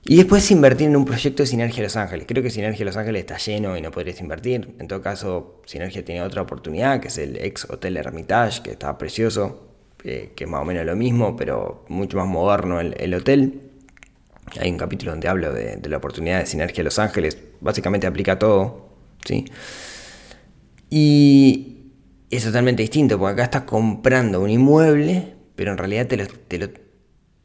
Y 0.05 0.17
después 0.17 0.51
invertir 0.51 0.89
en 0.89 0.97
un 0.97 1.05
proyecto 1.05 1.45
de 1.45 1.47
Sinergia 1.47 1.83
Los 1.83 1.97
Ángeles. 1.97 2.27
Creo 2.27 2.43
que 2.43 2.51
Sinergia 2.51 2.85
Los 2.85 2.97
Ángeles 2.97 3.21
está 3.21 3.39
lleno 3.39 3.77
y 3.77 3.81
no 3.81 3.93
podrías 3.93 4.21
invertir. 4.21 4.75
En 4.81 4.89
todo 4.89 5.01
caso, 5.01 5.63
Sinergia 5.65 6.05
tiene 6.05 6.23
otra 6.23 6.43
oportunidad, 6.43 7.01
que 7.01 7.07
es 7.09 7.19
el 7.19 7.37
ex 7.37 7.71
Hotel 7.71 7.97
Hermitage, 7.97 8.63
que 8.63 8.73
está 8.73 8.99
precioso, 8.99 9.69
eh, 10.03 10.33
que 10.35 10.45
es 10.45 10.51
más 10.51 10.63
o 10.63 10.65
menos 10.65 10.85
lo 10.85 10.97
mismo, 10.97 11.37
pero 11.37 11.85
mucho 11.89 12.17
más 12.17 12.27
moderno 12.27 12.81
el, 12.81 13.15
hotel. 13.15 13.61
Hay 14.61 14.71
un 14.71 14.77
capítulo 14.77 15.13
donde 15.13 15.29
hablo 15.29 15.53
de, 15.53 15.81
la 15.89 15.99
oportunidad 15.99 16.41
de 16.41 16.47
Sinergia 16.47 16.83
Los 16.83 16.99
Ángeles. 16.99 17.39
Básicamente 17.61 18.09
aplica 18.09 18.41
todo. 18.41 18.89
¿sí? 19.25 19.45
Y 20.91 21.93
es 22.29 22.43
totalmente 22.43 22.83
distinto, 22.83 23.21
porque 23.21 23.35
acá 23.35 23.45
estás 23.45 23.63
comprando 23.63 24.41
un 24.41 24.51
inmueble, 24.51 25.35
pero 25.55 25.71
en 25.71 25.79
realidad 25.79 26.09
te 26.09 26.17
lo, 26.17 26.27
te 26.27 26.59
lo 26.59 26.82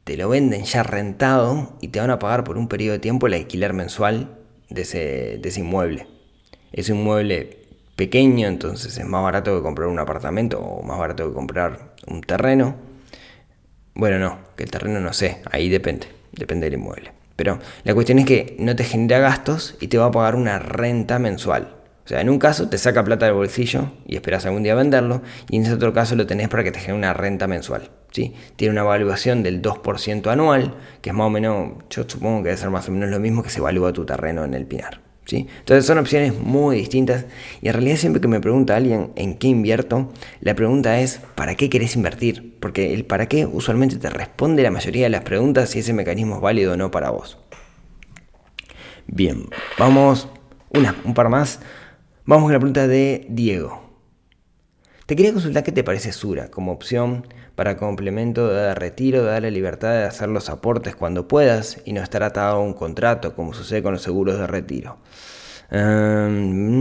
te 0.08 0.16
lo 0.16 0.30
venden 0.30 0.64
ya 0.64 0.84
rentado 0.84 1.76
y 1.82 1.90
te 1.90 2.00
van 2.00 2.12
a 2.12 2.18
pagar 2.18 2.46
por 2.46 2.58
un 2.58 2.70
periodo 2.70 2.94
de 2.94 3.00
tiempo 3.00 3.28
el 3.28 3.34
alquiler 3.34 3.74
mensual 3.74 4.38
de 4.70 4.84
ese, 4.84 5.60
inmueble. 5.60 6.08
Es 6.72 6.90
un 6.90 7.00
inmueble 7.00 7.66
pequeño, 7.98 8.48
entonces 8.48 8.98
es 8.98 9.06
más 9.06 9.22
barato 9.22 9.58
que 9.58 9.62
comprar 9.62 9.90
un 9.90 10.00
apartamento 10.00 10.62
o 10.62 10.82
más 10.82 10.98
barato 10.98 11.28
que 11.28 11.34
comprar 11.34 11.94
un 12.08 12.22
terreno. 12.22 12.78
Bueno, 13.96 14.18
no, 14.18 14.40
que 14.56 14.64
el 14.64 14.72
terreno 14.72 15.02
no 15.02 15.12
sé, 15.12 15.42
ahí 15.52 15.68
depende, 15.68 16.08
depende 16.32 16.68
del 16.68 16.80
inmueble. 16.80 17.12
Pero 17.36 17.60
la 17.84 17.94
cuestión 17.94 18.20
es 18.20 18.26
que 18.26 18.56
no 18.60 18.78
te 18.78 18.86
genera 18.86 19.20
gastos 19.20 19.76
y 19.82 19.90
te 19.90 19.98
va 19.98 20.06
a 20.06 20.12
pagar 20.12 20.36
una 20.36 20.58
renta 20.58 21.20
mensual. 21.20 21.76
O 22.06 22.08
sea, 22.08 22.22
en 22.22 22.30
un 22.30 22.40
caso 22.40 22.70
te 22.70 22.78
saca 22.78 23.04
plata 23.04 23.26
del 23.26 23.36
bolsillo 23.36 23.92
y 24.06 24.16
esperas 24.16 24.46
algún 24.46 24.64
día 24.64 24.74
venderlo, 24.74 25.22
y 25.50 25.58
en 25.58 25.64
ese 25.64 25.74
otro 25.74 25.92
caso 25.92 26.16
lo 26.16 26.26
tenés 26.26 26.48
para 26.48 26.64
que 26.64 26.72
te 26.72 26.80
genere 26.80 26.98
una 26.98 27.14
renta 27.14 27.46
mensual. 27.48 27.92
Tiene 28.56 28.72
una 28.72 28.82
evaluación 28.82 29.44
del 29.44 29.62
2% 29.62 30.32
anual, 30.32 30.76
que 31.02 31.10
es 31.10 31.16
más 31.16 31.28
o 31.28 31.30
menos, 31.30 31.72
yo 31.90 32.04
supongo 32.08 32.40
que 32.40 32.50
debe 32.50 32.58
ser 32.58 32.70
más 32.70 32.88
o 32.90 32.92
menos 32.92 33.10
lo 33.10 33.20
mismo 33.20 33.44
que 33.44 33.50
se 33.50 33.60
evalúa 33.60 33.94
tu 33.94 34.06
terreno 34.06 34.44
en 34.44 34.54
el 34.54 34.66
Pinar. 34.66 35.02
¿sí? 35.26 35.48
Entonces 35.60 35.86
son 35.86 35.98
opciones 35.98 36.40
muy 36.40 36.78
distintas 36.78 37.26
y 37.62 37.68
en 37.68 37.74
realidad 37.74 37.98
siempre 37.98 38.22
que 38.22 38.28
me 38.28 38.40
pregunta 38.40 38.76
alguien 38.76 39.12
en 39.16 39.38
qué 39.38 39.48
invierto, 39.48 40.12
la 40.42 40.56
pregunta 40.56 41.00
es 41.00 41.20
¿para 41.36 41.56
qué 41.56 41.70
querés 41.70 41.96
invertir? 41.96 42.58
Porque 42.60 42.94
el 42.94 43.06
para 43.06 43.28
qué 43.28 43.46
usualmente 43.46 43.98
te 43.98 44.10
responde 44.10 44.64
la 44.64 44.72
mayoría 44.72 45.04
de 45.04 45.10
las 45.10 45.22
preguntas 45.22 45.70
si 45.70 45.80
ese 45.80 45.94
mecanismo 45.94 46.36
es 46.36 46.42
válido 46.42 46.74
o 46.74 46.78
no 46.78 46.92
para 46.92 47.12
vos. 47.12 47.38
Bien, 49.08 49.46
vamos 49.78 50.28
una, 50.70 50.96
un 51.04 51.14
par 51.14 51.30
más. 51.30 51.60
Vamos 52.26 52.44
con 52.44 52.54
la 52.54 52.60
pregunta 52.60 52.88
de 52.88 53.26
Diego. 53.30 53.88
Te 55.06 55.16
quería 55.16 55.32
consultar 55.32 55.64
qué 55.64 55.72
te 55.72 55.84
parece 55.84 56.12
Sura 56.12 56.52
como 56.52 56.74
opción 56.74 57.26
para 57.58 57.76
complemento 57.76 58.48
de 58.50 58.76
retiro, 58.76 59.24
dar 59.24 59.42
la 59.42 59.50
libertad 59.50 59.90
de 59.94 60.04
hacer 60.04 60.30
los 60.30 60.48
aportes 60.48 60.96
cuando 60.96 61.28
puedas 61.28 61.80
y 61.86 61.94
no 61.94 62.04
estar 62.04 62.22
atado 62.22 62.58
a 62.58 62.60
un 62.60 62.76
contrato 62.76 63.34
como 63.34 63.56
sucede 63.56 63.82
con 63.82 63.94
los 63.94 64.04
seguros 64.04 64.38
de 64.38 64.46
retiro. 64.46 65.00
Em, 65.72 66.78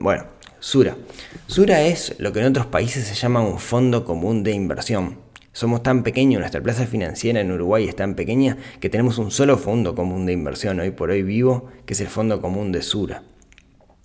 bueno, 0.00 0.26
Sura. 0.60 0.98
Sura 1.46 1.80
es 1.80 2.14
lo 2.18 2.30
que 2.30 2.40
en 2.40 2.46
otros 2.46 2.66
países 2.66 3.06
se 3.06 3.14
llama 3.14 3.40
un 3.40 3.58
fondo 3.58 4.04
común 4.04 4.42
de 4.42 4.52
inversión. 4.52 5.16
Somos 5.52 5.82
tan 5.82 6.02
pequeños, 6.02 6.40
nuestra 6.40 6.60
plaza 6.60 6.86
financiera 6.86 7.40
en 7.40 7.50
Uruguay 7.50 7.88
es 7.88 7.96
tan 7.96 8.16
pequeña 8.16 8.58
que 8.80 8.90
tenemos 8.90 9.16
un 9.16 9.30
solo 9.30 9.56
fondo 9.56 9.94
común 9.94 10.26
de 10.26 10.34
inversión 10.34 10.78
hoy 10.78 10.90
por 10.90 11.08
hoy 11.08 11.22
vivo, 11.22 11.70
que 11.86 11.94
es 11.94 12.02
el 12.02 12.08
fondo 12.08 12.42
común 12.42 12.70
de 12.70 12.82
Sura. 12.82 13.22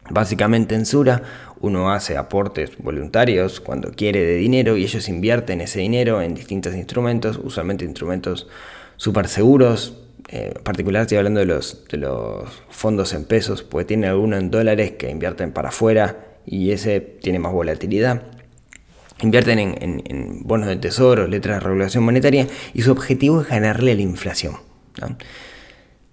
Básicamente 0.09 0.75
en 0.75 0.85
Sura 0.85 1.21
uno 1.61 1.91
hace 1.91 2.17
aportes 2.17 2.71
voluntarios 2.77 3.59
cuando 3.59 3.91
quiere 3.91 4.23
de 4.23 4.35
dinero 4.35 4.77
y 4.77 4.83
ellos 4.83 5.07
invierten 5.09 5.61
ese 5.61 5.79
dinero 5.79 6.21
en 6.21 6.33
distintos 6.33 6.75
instrumentos, 6.75 7.39
usualmente 7.43 7.85
instrumentos 7.85 8.47
súper 8.97 9.27
seguros. 9.27 9.97
Eh, 10.29 10.53
en 10.55 10.63
particular 10.63 11.07
hablando 11.15 11.39
de 11.39 11.47
los, 11.47 11.85
de 11.89 11.97
los 11.97 12.43
fondos 12.69 13.13
en 13.13 13.25
pesos, 13.25 13.63
porque 13.63 13.85
tiene 13.85 14.07
alguno 14.07 14.37
en 14.37 14.51
dólares 14.51 14.91
que 14.91 15.09
invierten 15.09 15.51
para 15.51 15.69
afuera 15.69 16.29
y 16.45 16.71
ese 16.71 16.99
tiene 16.99 17.39
más 17.39 17.51
volatilidad. 17.51 18.23
Invierten 19.21 19.59
en, 19.59 20.43
bonos 20.43 20.67
de 20.67 20.77
tesoro, 20.77 21.27
letras 21.27 21.57
de 21.57 21.59
regulación 21.67 22.03
monetaria 22.03 22.47
y 22.73 22.83
su 22.83 22.91
objetivo 22.91 23.41
es 23.41 23.49
ganarle 23.49 23.91
a 23.91 23.95
la 23.95 24.01
inflación. 24.01 24.55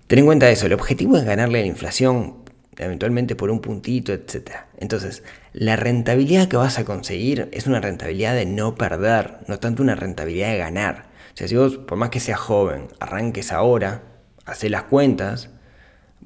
Ten 0.09 0.19
en 0.19 0.27
cuenta 0.27 0.51
eso, 0.51 0.67
el 0.67 0.73
objetivo 0.73 1.17
es 1.17 1.25
ganarle 1.25 1.59
a 1.59 1.63
la 1.63 1.69
inflación 1.69 2.46
eventualmente 2.79 3.37
por 3.37 3.51
un 3.51 3.61
puntito, 3.61 4.13
etc. 4.13 4.51
Entonces, 4.79 5.23
la 5.53 5.77
rentabilidad 5.77 6.49
que 6.49 6.57
vas 6.57 6.79
a 6.79 6.85
conseguir 6.85 7.49
es 7.53 7.67
una 7.67 7.81
rentabilidad 7.81 8.35
de 8.35 8.47
no 8.47 8.75
perder, 8.75 9.39
no 9.47 9.59
tanto 9.59 9.83
una 9.83 9.95
rentabilidad 9.95 10.51
de 10.51 10.59
ganar. 10.59 11.07
O 11.35 11.37
sea, 11.37 11.49
si 11.49 11.57
vos, 11.57 11.77
por 11.79 11.99
más 11.99 12.11
que 12.11 12.21
seas 12.21 12.39
joven, 12.39 12.89
arranques 13.01 13.53
ahora, 13.53 14.03
haces 14.45 14.71
las 14.71 14.85
cuentas, 14.85 15.51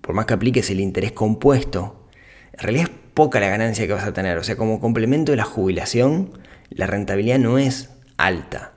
por 0.00 0.14
más 0.14 0.26
que 0.26 0.34
apliques 0.34 0.70
el 0.70 0.80
interés 0.80 1.12
compuesto, 1.12 2.08
en 2.52 2.60
realidad 2.60 2.88
es 2.90 2.96
poca 3.14 3.40
la 3.40 3.48
ganancia 3.48 3.86
que 3.86 3.92
vas 3.92 4.04
a 4.04 4.12
tener. 4.12 4.38
O 4.38 4.44
sea, 4.44 4.56
como 4.56 4.80
complemento 4.80 5.32
de 5.32 5.36
la 5.36 5.44
jubilación, 5.44 6.32
la 6.70 6.86
rentabilidad 6.86 7.38
no 7.38 7.58
es 7.58 7.90
alta. 8.16 8.72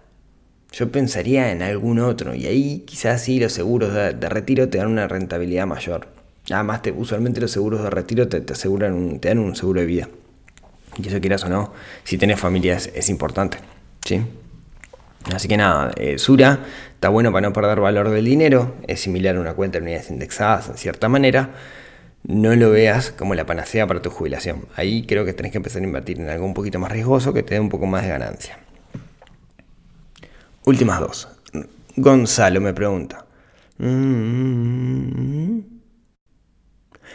Yo 0.71 0.91
pensaría 0.91 1.51
en 1.51 1.61
algún 1.61 1.99
otro, 1.99 2.33
y 2.33 2.47
ahí 2.47 2.83
quizás 2.87 3.21
sí 3.21 3.39
los 3.39 3.53
seguros 3.53 3.93
de 3.93 4.29
retiro 4.29 4.69
te 4.69 4.79
dan 4.79 4.87
una 4.87 5.07
rentabilidad 5.07 5.67
mayor. 5.67 6.12
Además, 6.51 6.81
te, 6.81 6.91
usualmente 6.91 7.39
los 7.39 7.51
seguros 7.51 7.83
de 7.83 7.89
retiro 7.89 8.27
te, 8.27 8.43
aseguran 8.51 9.19
te 9.19 9.29
dan 9.29 9.39
un 9.39 9.55
seguro 9.55 9.79
de 9.79 9.85
vida. 9.85 10.09
Y 10.97 11.07
eso 11.07 11.19
quieras 11.19 11.43
o 11.45 11.49
no, 11.49 11.73
si 12.03 12.17
tienes 12.17 12.39
familia 12.39 12.75
es, 12.75 13.09
importante. 13.09 13.57
¿sí? 14.05 14.21
Así 15.33 15.47
que 15.47 15.57
nada, 15.57 15.91
eh, 15.95 16.17
Sura 16.19 16.59
está 16.93 17.09
bueno 17.09 17.31
para 17.31 17.47
no 17.47 17.53
perder 17.53 17.79
valor 17.79 18.09
del 18.09 18.25
dinero, 18.25 18.75
es 18.87 19.01
similar 19.01 19.35
a 19.35 19.39
una 19.39 19.53
cuenta 19.53 19.79
de 19.79 19.83
unidades 19.83 20.09
indexadas 20.09 20.69
en 20.69 20.77
cierta 20.77 21.09
manera. 21.09 21.51
No 22.25 22.55
lo 22.55 22.71
veas 22.71 23.11
como 23.11 23.35
la 23.35 23.45
panacea 23.45 23.85
para 23.85 24.01
tu 24.01 24.09
jubilación. 24.09 24.65
Ahí 24.75 25.05
creo 25.05 25.25
que 25.25 25.33
tenés 25.33 25.51
que 25.51 25.57
empezar 25.57 25.81
a 25.81 25.85
invertir 25.85 26.19
en 26.19 26.29
algo 26.29 26.45
un 26.45 26.53
poquito 26.53 26.79
más 26.79 26.91
riesgoso 26.91 27.33
que 27.33 27.43
te 27.43 27.55
dé 27.55 27.59
un 27.59 27.69
poco 27.69 27.85
más 27.85 28.03
de 28.03 28.09
ganancia. 28.09 28.59
Últimas 30.65 30.99
dos. 31.01 31.27
Gonzalo 31.97 32.61
me 32.61 32.73
pregunta. 32.73 33.25
Mm, 33.77 35.59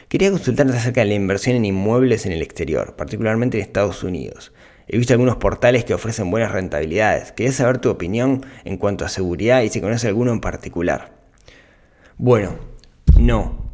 Quería 0.08 0.30
consultarte 0.30 0.76
acerca 0.76 1.00
de 1.02 1.08
la 1.08 1.14
inversión 1.14 1.56
en 1.56 1.64
inmuebles 1.64 2.26
en 2.26 2.32
el 2.32 2.42
exterior, 2.42 2.94
particularmente 2.96 3.58
en 3.58 3.64
Estados 3.64 4.04
Unidos. 4.04 4.52
He 4.88 4.96
visto 4.96 5.12
algunos 5.12 5.36
portales 5.36 5.84
que 5.84 5.92
ofrecen 5.92 6.30
buenas 6.30 6.52
rentabilidades. 6.52 7.32
Quería 7.32 7.52
saber 7.52 7.78
tu 7.78 7.90
opinión 7.90 8.46
en 8.64 8.78
cuanto 8.78 9.04
a 9.04 9.08
seguridad 9.08 9.60
y 9.60 9.68
si 9.68 9.82
conoces 9.82 10.06
alguno 10.06 10.32
en 10.32 10.40
particular. 10.40 11.12
Bueno, 12.16 12.54
no. 13.18 13.70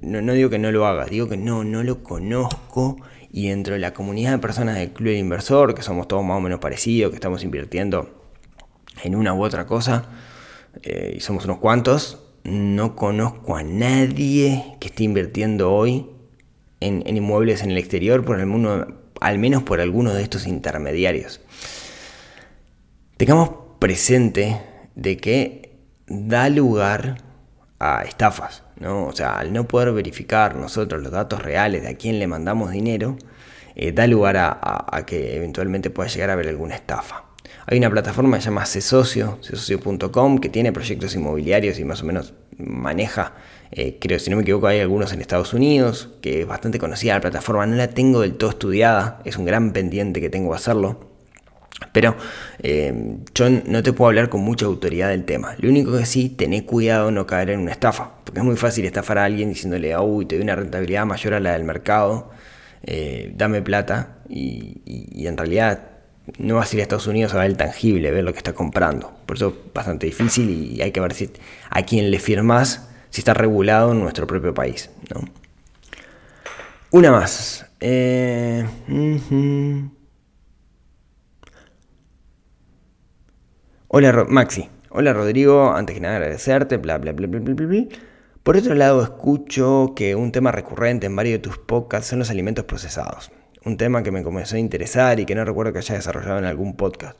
no. 0.00 0.32
digo 0.32 0.50
que 0.50 0.60
no 0.60 0.70
lo 0.70 0.86
hagas, 0.86 1.10
digo 1.10 1.28
que 1.28 1.36
no, 1.36 1.64
no 1.64 1.82
lo 1.82 2.04
conozco. 2.04 2.96
Y 3.32 3.48
dentro 3.48 3.74
de 3.74 3.80
la 3.80 3.92
comunidad 3.92 4.32
de 4.32 4.38
personas 4.38 4.76
del 4.76 4.92
Club 4.92 5.08
del 5.08 5.18
Inversor, 5.18 5.74
que 5.74 5.82
somos 5.82 6.06
todos 6.06 6.24
más 6.24 6.36
o 6.36 6.40
menos 6.40 6.60
parecidos, 6.60 7.10
que 7.10 7.16
estamos 7.16 7.42
invirtiendo 7.42 8.22
en 9.02 9.16
una 9.16 9.34
u 9.34 9.42
otra 9.42 9.66
cosa, 9.66 10.04
eh, 10.82 11.14
y 11.16 11.20
somos 11.20 11.44
unos 11.46 11.58
cuantos, 11.58 12.21
no 12.44 12.96
conozco 12.96 13.56
a 13.56 13.62
nadie 13.62 14.76
que 14.80 14.88
esté 14.88 15.04
invirtiendo 15.04 15.72
hoy 15.72 16.06
en, 16.80 17.04
inmuebles 17.16 17.62
en 17.62 17.70
el 17.70 17.78
exterior, 17.78 18.24
por 18.24 18.40
al 18.40 19.38
menos 19.38 19.62
por 19.62 19.80
alguno 19.80 20.12
de 20.12 20.22
estos 20.22 20.46
intermediarios. 20.46 21.40
Tengamos 23.16 23.50
presente 23.78 24.60
de 24.94 25.16
que 25.16 25.76
da 26.06 26.48
lugar 26.48 27.18
a 27.78 28.02
estafas, 28.02 28.62
¿no? 28.78 29.06
O 29.06 29.12
sea, 29.12 29.38
al 29.38 29.52
no 29.52 29.66
poder 29.66 29.92
verificar 29.92 30.56
nosotros 30.56 31.02
los 31.02 31.12
datos 31.12 31.42
reales 31.42 31.82
de 31.82 31.88
a 31.88 31.94
quién 31.96 32.18
le 32.18 32.26
mandamos 32.26 32.70
dinero, 32.70 33.16
eh, 33.74 33.92
da 33.92 34.06
lugar 34.06 34.36
a, 34.36 35.04
que 35.06 35.36
eventualmente 35.36 35.90
pueda 35.90 36.08
llegar 36.08 36.30
a 36.30 36.34
haber 36.34 36.48
alguna 36.48 36.74
estafa. 36.74 37.24
Hay 37.66 37.78
una 37.78 37.90
plataforma 37.90 38.36
que 38.36 38.42
se 38.42 38.50
llama 38.50 38.66
Cesocio, 38.66 39.38
cesocio.com, 39.42 40.38
que 40.38 40.48
tiene 40.48 40.72
proyectos 40.72 41.14
inmobiliarios 41.14 41.78
y 41.78 41.84
más 41.84 42.02
o 42.02 42.06
menos 42.06 42.34
maneja, 42.58 43.34
eh, 43.70 43.98
creo, 44.00 44.18
si 44.18 44.30
no 44.30 44.36
me 44.36 44.42
equivoco, 44.42 44.66
hay 44.66 44.80
algunos 44.80 45.12
en 45.12 45.20
Estados 45.20 45.54
Unidos, 45.54 46.10
que 46.20 46.42
es 46.42 46.46
bastante 46.46 46.78
conocida 46.78 47.14
la 47.14 47.20
plataforma, 47.20 47.66
no 47.66 47.76
la 47.76 47.88
tengo 47.88 48.20
del 48.20 48.34
todo 48.34 48.50
estudiada, 48.50 49.20
es 49.24 49.36
un 49.36 49.44
gran 49.44 49.72
pendiente 49.72 50.20
que 50.20 50.28
tengo 50.28 50.54
hacerlo. 50.54 51.10
Pero 51.92 52.16
eh, 52.62 53.18
yo 53.34 53.50
no 53.50 53.82
te 53.82 53.92
puedo 53.92 54.08
hablar 54.08 54.28
con 54.28 54.42
mucha 54.42 54.66
autoridad 54.66 55.08
del 55.08 55.24
tema. 55.24 55.56
Lo 55.58 55.68
único 55.68 55.96
que 55.96 56.06
sí, 56.06 56.28
tené 56.28 56.64
cuidado 56.64 57.10
no 57.10 57.26
caer 57.26 57.50
en 57.50 57.60
una 57.60 57.72
estafa. 57.72 58.12
Porque 58.24 58.40
es 58.40 58.44
muy 58.44 58.56
fácil 58.56 58.84
estafar 58.84 59.18
a 59.18 59.24
alguien 59.24 59.48
diciéndole, 59.48 59.96
uy, 59.98 60.26
te 60.26 60.36
doy 60.36 60.44
una 60.44 60.54
rentabilidad 60.54 61.06
mayor 61.06 61.34
a 61.34 61.40
la 61.40 61.54
del 61.54 61.64
mercado, 61.64 62.30
eh, 62.84 63.32
dame 63.34 63.62
plata. 63.62 64.18
y 64.28 65.26
en 65.26 65.36
realidad 65.36 65.91
no 66.38 66.56
vas 66.56 66.72
a 66.72 66.76
ir 66.76 66.80
a 66.80 66.82
Estados 66.82 67.06
Unidos 67.06 67.34
a 67.34 67.38
ver 67.38 67.46
el 67.46 67.56
tangible, 67.56 68.10
ver 68.10 68.24
lo 68.24 68.32
que 68.32 68.38
está 68.38 68.52
comprando. 68.52 69.12
Por 69.26 69.36
eso 69.36 69.48
es 69.48 69.72
bastante 69.74 70.06
difícil 70.06 70.50
y 70.50 70.82
hay 70.82 70.92
que 70.92 71.00
ver 71.00 71.14
si 71.14 71.30
a 71.70 71.82
quién 71.82 72.10
le 72.10 72.18
firmas 72.18 72.88
si 73.10 73.20
está 73.20 73.34
regulado 73.34 73.92
en 73.92 74.00
nuestro 74.00 74.26
propio 74.26 74.54
país. 74.54 74.90
¿no? 75.12 75.20
Una 76.90 77.10
más. 77.10 77.66
Eh, 77.80 78.64
Hola 83.88 84.24
Maxi. 84.28 84.68
Hola 84.90 85.12
Rodrigo, 85.12 85.72
antes 85.72 85.94
que 85.94 86.00
nada 86.00 86.16
agradecerte. 86.16 86.78
Por 86.78 88.56
otro 88.56 88.74
lado, 88.74 89.02
escucho 89.02 89.92
que 89.96 90.14
un 90.14 90.32
tema 90.32 90.52
recurrente 90.52 91.06
en 91.06 91.16
varios 91.16 91.34
de 91.34 91.38
tus 91.40 91.58
podcasts 91.58 92.08
son 92.08 92.20
los 92.20 92.30
alimentos 92.30 92.64
procesados 92.64 93.30
un 93.64 93.76
tema 93.76 94.02
que 94.02 94.10
me 94.10 94.22
comenzó 94.22 94.56
a 94.56 94.58
interesar 94.58 95.20
y 95.20 95.26
que 95.26 95.34
no 95.34 95.44
recuerdo 95.44 95.72
que 95.72 95.78
haya 95.78 95.94
desarrollado 95.94 96.38
en 96.38 96.44
algún 96.44 96.74
podcast. 96.74 97.16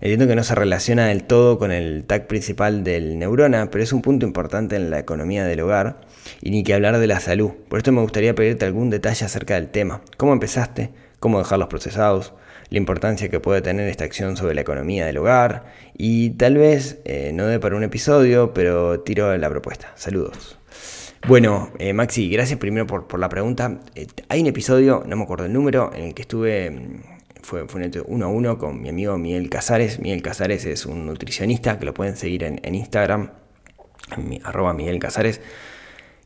Entiendo 0.00 0.26
que 0.26 0.36
no 0.36 0.44
se 0.44 0.54
relaciona 0.54 1.06
del 1.06 1.24
todo 1.24 1.58
con 1.58 1.72
el 1.72 2.04
tag 2.04 2.26
principal 2.26 2.84
del 2.84 3.18
neurona, 3.18 3.70
pero 3.70 3.82
es 3.82 3.92
un 3.92 4.02
punto 4.02 4.26
importante 4.26 4.76
en 4.76 4.90
la 4.90 4.98
economía 4.98 5.44
del 5.44 5.60
hogar 5.60 6.00
y 6.40 6.50
ni 6.50 6.62
que 6.64 6.74
hablar 6.74 6.98
de 6.98 7.06
la 7.06 7.20
salud. 7.20 7.52
Por 7.68 7.78
esto 7.78 7.92
me 7.92 8.02
gustaría 8.02 8.34
pedirte 8.34 8.64
algún 8.64 8.90
detalle 8.90 9.24
acerca 9.24 9.54
del 9.54 9.68
tema. 9.68 10.02
¿Cómo 10.16 10.32
empezaste? 10.32 10.90
¿Cómo 11.20 11.38
dejarlos 11.38 11.68
procesados? 11.68 12.34
La 12.68 12.78
importancia 12.78 13.28
que 13.28 13.40
puede 13.40 13.62
tener 13.62 13.88
esta 13.88 14.04
acción 14.04 14.36
sobre 14.36 14.54
la 14.54 14.60
economía 14.60 15.06
del 15.06 15.18
hogar 15.18 15.66
y 15.96 16.30
tal 16.30 16.56
vez, 16.56 16.98
eh, 17.04 17.30
no 17.32 17.46
dé 17.46 17.60
para 17.60 17.76
un 17.76 17.84
episodio, 17.84 18.52
pero 18.52 19.00
tiro 19.00 19.36
la 19.36 19.48
propuesta. 19.48 19.92
Saludos. 19.94 20.58
Bueno, 21.24 21.72
eh, 21.78 21.92
Maxi, 21.92 22.30
gracias 22.30 22.58
primero 22.60 22.86
por, 22.86 23.18
la 23.18 23.28
pregunta. 23.28 23.80
Eh, 23.96 24.06
hay 24.28 24.42
un 24.42 24.46
episodio, 24.46 25.02
no 25.06 25.16
me 25.16 25.24
acuerdo 25.24 25.46
el 25.46 25.52
número, 25.52 25.90
en 25.92 26.04
el 26.04 26.14
que 26.14 26.22
estuve, 26.22 26.70
mm, 26.70 27.02
fue, 27.42 27.66
fue 27.66 27.90
uno 28.06 28.26
a 28.26 28.28
uno 28.28 28.58
con 28.58 28.80
mi 28.80 28.90
amigo 28.90 29.18
Miguel 29.18 29.50
Casares. 29.50 29.98
Miguel 29.98 30.22
Casares 30.22 30.64
es 30.66 30.86
un 30.86 31.04
nutricionista 31.06 31.78
que 31.78 31.86
lo 31.86 31.94
pueden 31.94 32.16
seguir 32.16 32.44
en, 32.44 32.74
Instagram, 32.74 33.32
en 34.16 34.40
arroba 34.44 34.72
Miguel 34.72 35.00
Casares, 35.00 35.40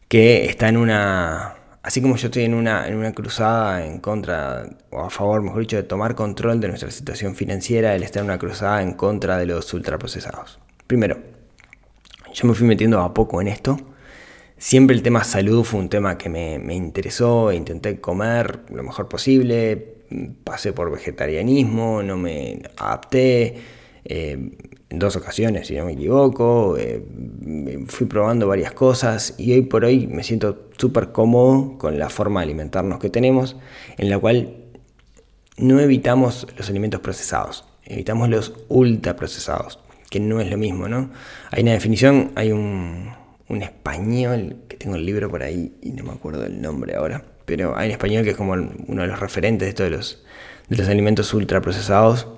que 0.08 0.44
está 0.46 0.68
en 0.68 0.76
una, 0.76 1.54
así 1.82 2.02
como 2.02 2.16
yo 2.16 2.26
estoy 2.26 2.44
en 2.44 2.54
una, 2.54 2.86
en 2.86 2.96
una 2.96 3.12
cruzada 3.12 3.86
en 3.86 4.00
contra, 4.00 4.68
o 4.90 5.00
a 5.00 5.10
favor, 5.10 5.42
mejor 5.42 5.60
dicho, 5.60 5.76
de 5.76 5.84
tomar 5.84 6.14
control 6.14 6.60
de 6.60 6.68
nuestra 6.68 6.90
situación 6.90 7.34
financiera, 7.36 7.94
él 7.94 8.02
está 8.02 8.20
en 8.20 8.26
una 8.26 8.38
cruzada 8.38 8.82
en 8.82 8.92
contra 8.94 9.38
de 9.38 9.46
los 9.46 9.72
ultraprocesados. 9.72 10.58
Primero, 10.86 11.18
yo 12.34 12.46
me 12.46 12.54
fui 12.54 12.66
metiendo 12.66 13.00
a 13.00 13.14
poco 13.14 13.40
en 13.40 13.48
esto 13.48 13.78
Siempre 14.60 14.94
el 14.94 15.02
tema 15.02 15.24
salud 15.24 15.64
fue 15.64 15.80
un 15.80 15.88
tema 15.88 16.18
que 16.18 16.28
me, 16.28 16.74
interesó, 16.74 17.50
intenté 17.50 17.98
comer 17.98 18.60
lo 18.68 18.82
mejor 18.82 19.08
posible, 19.08 19.94
pasé 20.44 20.74
por 20.74 20.90
vegetarianismo, 20.90 22.02
no 22.02 22.18
me 22.18 22.60
adapté, 22.76 23.56
eh, 24.04 24.50
en 24.90 24.98
dos 24.98 25.16
ocasiones, 25.16 25.68
si 25.68 25.76
no 25.76 25.86
me 25.86 25.92
equivoco, 25.94 26.76
eh, 26.76 27.02
fui 27.86 28.06
probando 28.06 28.46
varias 28.48 28.72
cosas 28.72 29.34
y 29.38 29.50
hoy 29.54 29.62
por 29.62 29.86
hoy 29.86 30.06
me 30.06 30.22
siento 30.22 30.68
súper 30.76 31.10
cómodo 31.10 31.78
con 31.78 31.98
la 31.98 32.10
forma 32.10 32.40
de 32.40 32.44
alimentarnos 32.44 32.98
que 32.98 33.08
tenemos, 33.08 33.56
en 33.96 34.10
la 34.10 34.18
cual 34.18 34.56
no 35.56 35.80
evitamos 35.80 36.46
los 36.58 36.68
alimentos 36.68 37.00
procesados, 37.00 37.64
evitamos 37.86 38.28
los 38.28 38.52
ultraprocesados, 38.68 39.78
que 40.10 40.20
no 40.20 40.38
es 40.38 40.50
lo 40.50 40.58
mismo, 40.58 40.86
¿no? 40.86 41.08
Hay 41.50 41.62
una 41.62 41.72
definición, 41.72 42.32
hay 42.34 42.52
un, 42.52 43.19
un 43.50 43.62
español, 43.62 44.56
que 44.68 44.76
tengo 44.76 44.96
el 44.96 45.04
libro 45.04 45.28
por 45.28 45.42
ahí 45.42 45.74
y 45.82 45.90
no 45.90 46.04
me 46.04 46.12
acuerdo 46.12 46.46
el 46.46 46.62
nombre 46.62 46.94
ahora, 46.94 47.24
pero 47.44 47.76
hay 47.76 47.88
un 47.88 47.92
español 47.92 48.24
que 48.24 48.30
es 48.30 48.36
como 48.36 48.52
uno 48.52 49.02
de 49.02 49.08
los 49.08 49.18
referentes 49.18 49.74
de 49.74 49.84
de 49.84 49.90
los, 49.90 50.22
de 50.68 50.76
los 50.76 50.88
alimentos 50.88 51.34
ultraprocesados, 51.34 52.28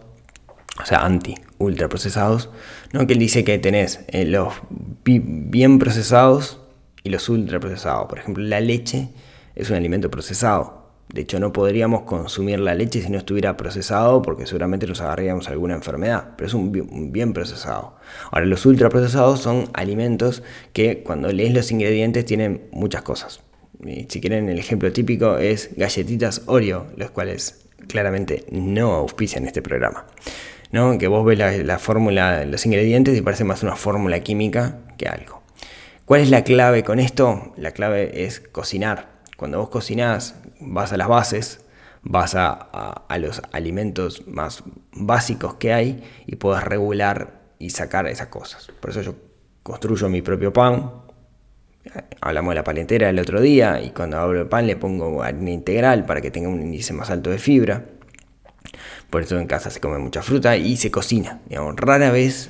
o 0.80 0.86
sea, 0.86 1.04
anti-ultraprocesados, 1.04 2.48
¿no? 2.92 3.06
que 3.06 3.12
él 3.12 3.18
dice 3.18 3.44
que 3.44 3.58
tenés 3.58 4.00
eh, 4.08 4.24
los 4.24 4.54
bien 5.04 5.78
procesados 5.78 6.60
y 7.04 7.10
los 7.10 7.28
ultraprocesados. 7.28 8.08
Por 8.08 8.18
ejemplo, 8.18 8.42
la 8.42 8.60
leche 8.60 9.10
es 9.54 9.68
un 9.68 9.76
alimento 9.76 10.10
procesado, 10.10 10.81
de 11.12 11.20
hecho, 11.20 11.38
no 11.38 11.52
podríamos 11.52 12.02
consumir 12.02 12.58
la 12.58 12.74
leche 12.74 13.02
si 13.02 13.10
no 13.10 13.18
estuviera 13.18 13.54
procesado 13.58 14.22
porque 14.22 14.46
seguramente 14.46 14.86
nos 14.86 15.02
agarraríamos 15.02 15.46
alguna 15.50 15.74
enfermedad, 15.74 16.30
pero 16.36 16.48
es 16.48 16.54
un 16.54 16.72
bien, 17.12 17.34
procesado. 17.34 17.96
Ahora, 18.30 18.46
los 18.46 18.64
ultraprocesados 18.64 19.40
son 19.40 19.68
alimentos 19.74 20.42
que 20.72 21.02
cuando 21.02 21.30
lees 21.30 21.52
los 21.52 21.70
ingredientes 21.70 22.24
tienen 22.24 22.62
muchas 22.72 23.02
cosas. 23.02 23.40
si 24.08 24.20
quieren, 24.22 24.48
el 24.48 24.58
ejemplo 24.58 24.90
típico 24.90 25.36
es 25.36 25.70
galletitas 25.76 26.42
Oreo, 26.46 26.86
los 26.96 27.10
cuales 27.10 27.66
claramente 27.88 28.46
no 28.50 28.92
auspician 28.94 29.44
este 29.44 29.60
programa. 29.60 30.06
¿no? 30.70 30.96
Que 30.96 31.08
vos 31.08 31.26
ves 31.26 31.38
la, 31.38 31.52
la 31.58 31.78
fórmula, 31.78 32.46
los 32.46 32.64
ingredientes 32.64 33.18
y 33.18 33.20
parece 33.20 33.44
más 33.44 33.62
una 33.62 33.76
fórmula 33.76 34.20
química 34.20 34.78
que 34.96 35.08
algo. 35.08 35.42
¿Cuál 36.06 36.22
es 36.22 36.30
la 36.30 36.42
clave 36.42 36.84
con 36.84 36.98
esto? 36.98 37.52
La 37.58 37.72
clave 37.72 38.24
es 38.24 38.40
cocinar. 38.40 39.11
Cuando 39.42 39.58
vos 39.58 39.70
cocinás, 39.70 40.36
vas 40.60 40.92
a 40.92 40.96
las 40.96 41.08
bases, 41.08 41.64
vas 42.04 42.36
a, 42.36 43.02
los 43.18 43.42
alimentos 43.50 44.24
más 44.28 44.62
básicos 44.92 45.54
que 45.54 45.72
hay 45.72 46.04
y 46.28 46.36
puedes 46.36 46.62
regular 46.62 47.40
y 47.58 47.70
sacar 47.70 48.06
esas 48.06 48.28
cosas. 48.28 48.68
Por 48.78 48.90
eso 48.90 49.02
yo 49.02 49.16
construyo 49.64 50.08
mi 50.08 50.22
propio 50.22 50.52
pan. 50.52 50.92
Hablamos 52.20 52.52
de 52.52 52.54
la 52.54 52.62
palentera 52.62 53.10
el 53.10 53.18
otro 53.18 53.40
día 53.40 53.82
y 53.82 53.90
cuando 53.90 54.18
abro 54.18 54.42
el 54.42 54.46
pan 54.46 54.68
le 54.68 54.76
pongo 54.76 55.24
harina 55.24 55.50
integral 55.50 56.06
para 56.06 56.20
que 56.20 56.30
tenga 56.30 56.48
un 56.48 56.62
índice 56.62 56.92
más 56.92 57.10
alto 57.10 57.28
de 57.28 57.38
fibra. 57.38 57.86
Por 59.10 59.22
eso 59.22 59.40
en 59.40 59.48
casa 59.48 59.70
se 59.70 59.80
come 59.80 59.98
mucha 59.98 60.22
fruta 60.22 60.56
y 60.56 60.76
se 60.76 60.92
cocina. 60.92 61.40
rara 61.74 62.12
vez 62.12 62.48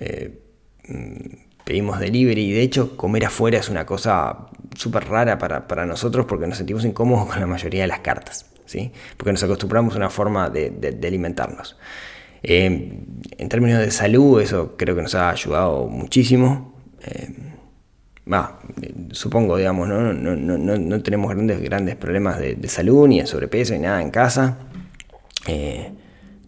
eh, 0.00 0.36
mm, 0.88 1.47
pedimos 1.68 2.00
delivery 2.00 2.44
y 2.44 2.52
de 2.52 2.62
hecho 2.62 2.96
comer 2.96 3.26
afuera 3.26 3.58
es 3.58 3.68
una 3.68 3.84
cosa 3.84 4.46
súper 4.74 5.04
rara 5.04 5.36
para, 5.36 5.84
nosotros 5.84 6.24
porque 6.24 6.46
nos 6.46 6.56
sentimos 6.56 6.82
incómodos 6.86 7.28
con 7.28 7.38
la 7.38 7.46
mayoría 7.46 7.82
de 7.82 7.88
las 7.88 8.00
cartas, 8.00 8.46
¿sí? 8.64 8.90
porque 9.18 9.32
nos 9.32 9.42
acostumbramos 9.42 9.92
a 9.92 9.98
una 9.98 10.08
forma 10.08 10.48
de, 10.48 10.98
alimentarnos. 11.06 11.76
Eh, 12.42 13.04
en 13.36 13.48
términos 13.50 13.80
de 13.80 13.90
salud, 13.90 14.40
eso 14.40 14.78
creo 14.78 14.96
que 14.96 15.02
nos 15.02 15.14
ha 15.14 15.28
ayudado 15.28 15.88
muchísimo. 15.88 16.72
Eh, 17.02 17.34
supongo, 19.10 19.58
digamos, 19.58 19.88
¿no? 19.88 20.14
No, 20.14 21.02
tenemos 21.02 21.34
grandes, 21.34 21.60
grandes 21.60 21.96
problemas 21.96 22.38
de, 22.38 22.68
salud, 22.68 23.08
ni 23.08 23.20
de 23.20 23.26
sobrepeso, 23.26 23.74
ni 23.74 23.80
nada 23.80 24.00
en 24.00 24.10
casa. 24.10 24.56
Eh, 25.46 25.92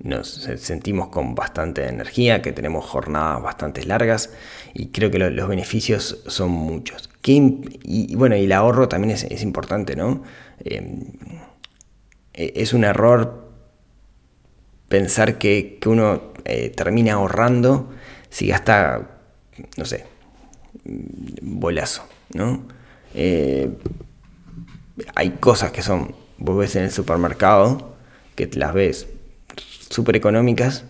nos 0.03 0.49
sentimos 0.57 1.09
con 1.09 1.35
bastante 1.35 1.87
energía, 1.87 2.43
que 2.43 2.53
tenemos 2.53 2.85
jornadas 2.85 3.43
bastante 3.43 3.85
largas 3.85 4.31
y 4.73 4.89
creo 4.89 5.11
que 5.11 5.19
los 5.19 5.49
beneficios 5.49 6.23
son 6.27 6.51
muchos. 6.51 7.11
y, 7.23 8.15
bueno, 8.17 8.37
y 8.37 8.45
el 8.45 8.53
ahorro 8.53 8.89
también 8.89 9.11
es, 9.11 9.43
importante, 9.43 9.97
¿no? 9.97 10.23
Em, 10.65 11.13
e, 12.33 12.53
es 12.57 12.73
un 12.73 12.85
error 12.85 13.51
pensar 14.89 15.39
que, 15.39 15.79
uno 15.87 16.33
eh, 16.45 16.71
termina 16.71 17.15
ahorrando 17.15 17.91
si 18.31 18.49
gasta, 18.49 19.21
no 19.77 19.85
sé, 19.85 20.07
bolazo, 21.43 22.09
¿no? 22.35 22.67
Eh, 23.15 23.71
hay 25.15 25.31
cosas 25.31 25.73
que 25.73 25.83
son, 25.83 26.15
vos 26.39 26.57
ves 26.59 26.77
en 26.77 26.85
el 26.85 26.91
supermercado, 26.91 27.97
que 28.35 28.49
las 28.55 28.73
ves 28.73 29.07
súper 29.91 30.17
económicas, 30.17 30.85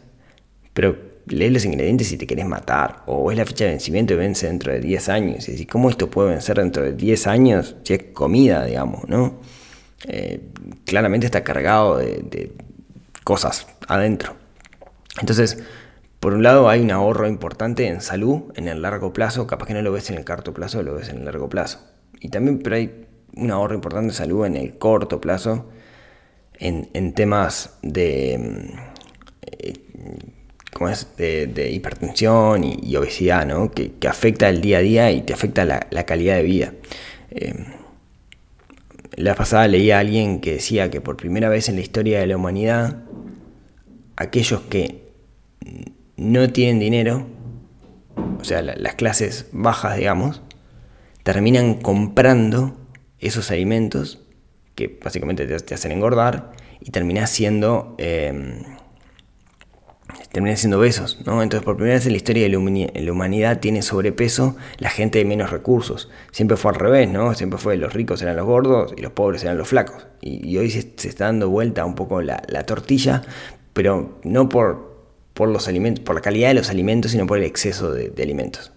pero 0.72 0.96
lees 1.26 1.52
los 1.52 1.64
ingredientes 1.64 2.12
y 2.12 2.16
te 2.16 2.26
querés 2.26 2.46
matar. 2.46 3.02
O 3.06 3.32
es 3.32 3.38
la 3.38 3.44
fecha 3.44 3.64
de 3.64 3.70
vencimiento 3.70 4.14
y 4.14 4.16
vence 4.16 4.46
dentro 4.46 4.72
de 4.72 4.80
10 4.80 5.08
años. 5.08 5.48
Y 5.48 5.52
decís, 5.52 5.66
¿cómo 5.66 5.90
esto 5.90 6.08
puede 6.10 6.30
vencer 6.30 6.58
dentro 6.58 6.82
de 6.84 6.92
10 6.92 7.26
años 7.26 7.76
si 7.82 7.94
es 7.94 8.02
comida, 8.12 8.64
digamos, 8.64 9.08
no? 9.08 9.40
Eh, 10.06 10.40
claramente 10.86 11.26
está 11.26 11.44
cargado 11.44 11.98
de, 11.98 12.52
cosas 13.24 13.66
adentro. 13.86 14.34
Entonces, 15.20 15.62
por 16.20 16.32
un 16.34 16.42
lado 16.42 16.68
hay 16.68 16.80
un 16.80 16.90
ahorro 16.90 17.28
importante 17.28 17.86
en 17.86 18.00
salud 18.00 18.52
en 18.56 18.66
el 18.66 18.82
largo 18.82 19.12
plazo, 19.12 19.46
capaz 19.46 19.66
que 19.66 19.74
no 19.74 19.82
lo 19.82 19.92
ves 19.92 20.10
en 20.10 20.16
el 20.16 20.24
corto 20.24 20.54
plazo, 20.54 20.82
lo 20.82 20.94
ves 20.94 21.10
en 21.10 21.18
el 21.18 21.24
largo 21.26 21.48
plazo. 21.48 21.80
Y 22.20 22.28
también 22.30 22.60
pero 22.60 22.76
hay 22.76 23.06
un 23.34 23.50
ahorro 23.50 23.74
importante 23.74 24.08
en 24.08 24.14
salud 24.14 24.46
en 24.46 24.56
el 24.56 24.78
corto 24.78 25.20
plazo, 25.20 25.68
en, 26.58 27.14
temas 27.14 27.78
de, 27.82 28.74
eh, 29.42 29.74
es? 30.90 31.06
de, 31.16 31.70
hipertensión 31.72 32.64
y, 32.64 32.96
obesidad, 32.96 33.46
¿no? 33.46 33.70
que, 33.70 33.92
afecta 34.08 34.48
el 34.48 34.60
día 34.60 34.78
a 34.78 34.80
día 34.80 35.12
y 35.12 35.22
te 35.22 35.32
afecta 35.32 35.64
la, 35.64 36.04
calidad 36.04 36.36
de 36.36 36.42
vida. 36.42 36.72
Eh, 37.30 37.54
la 39.16 39.34
pasada 39.34 39.68
leía 39.68 39.96
a 39.96 40.00
alguien 40.00 40.40
que 40.40 40.54
decía 40.54 40.90
que 40.90 41.00
por 41.00 41.16
primera 41.16 41.48
vez 41.48 41.68
en 41.68 41.76
la 41.76 41.82
historia 41.82 42.20
de 42.20 42.26
la 42.26 42.36
humanidad, 42.36 43.02
aquellos 44.16 44.62
que 44.62 45.10
no 46.16 46.50
tienen 46.50 46.78
dinero, 46.78 47.26
o 48.40 48.44
sea, 48.44 48.62
las 48.62 48.94
clases 48.94 49.46
bajas, 49.52 49.96
digamos, 49.96 50.42
terminan 51.22 51.74
comprando 51.74 52.76
esos 53.18 53.50
alimentos 53.50 54.20
que 54.74 54.98
básicamente 55.02 55.46
te, 55.46 55.74
hacen 55.74 55.92
engordar 55.92 56.52
y 56.80 56.90
terminás 56.90 57.30
siendo 57.30 57.94
em, 57.98 58.62
terminan 60.32 60.56
siendo 60.56 60.78
besos, 60.78 61.18
¿no? 61.24 61.42
Entonces, 61.42 61.64
por 61.64 61.76
primera 61.76 61.96
vez 61.96 62.06
en 62.06 62.12
la 62.12 62.16
historia 62.16 62.44
de 62.44 62.48
la 63.02 63.12
humanidad 63.12 63.60
tiene 63.60 63.82
sobrepeso 63.82 64.56
la 64.78 64.90
gente 64.90 65.18
de 65.18 65.24
menos 65.24 65.50
recursos. 65.50 66.08
Siempre 66.30 66.56
fue 66.56 66.70
al 66.72 66.78
revés, 66.78 67.08
¿no? 67.08 67.34
Siempre 67.34 67.58
fue 67.58 67.76
los 67.76 67.92
ricos 67.92 68.22
eran 68.22 68.36
los 68.36 68.46
gordos 68.46 68.94
y 68.96 69.02
los 69.02 69.12
pobres 69.12 69.42
eran 69.42 69.58
los 69.58 69.68
flacos. 69.68 70.06
Y, 70.20 70.56
hoy 70.58 70.70
se, 70.70 70.80
está 71.08 71.26
dando 71.26 71.48
vuelta 71.48 71.84
un 71.84 71.94
poco 71.94 72.22
la, 72.22 72.40
tortilla, 72.66 73.22
pero 73.72 74.18
no 74.22 74.48
por, 74.48 75.06
por, 75.34 75.48
los 75.48 75.66
alimentos, 75.66 76.04
por 76.04 76.14
la 76.14 76.20
calidad 76.20 76.48
de 76.48 76.54
los 76.54 76.70
alimentos, 76.70 77.12
sino 77.12 77.26
por 77.26 77.38
el 77.38 77.44
exceso 77.44 77.92
de 77.92 78.22
alimentos. 78.22 78.72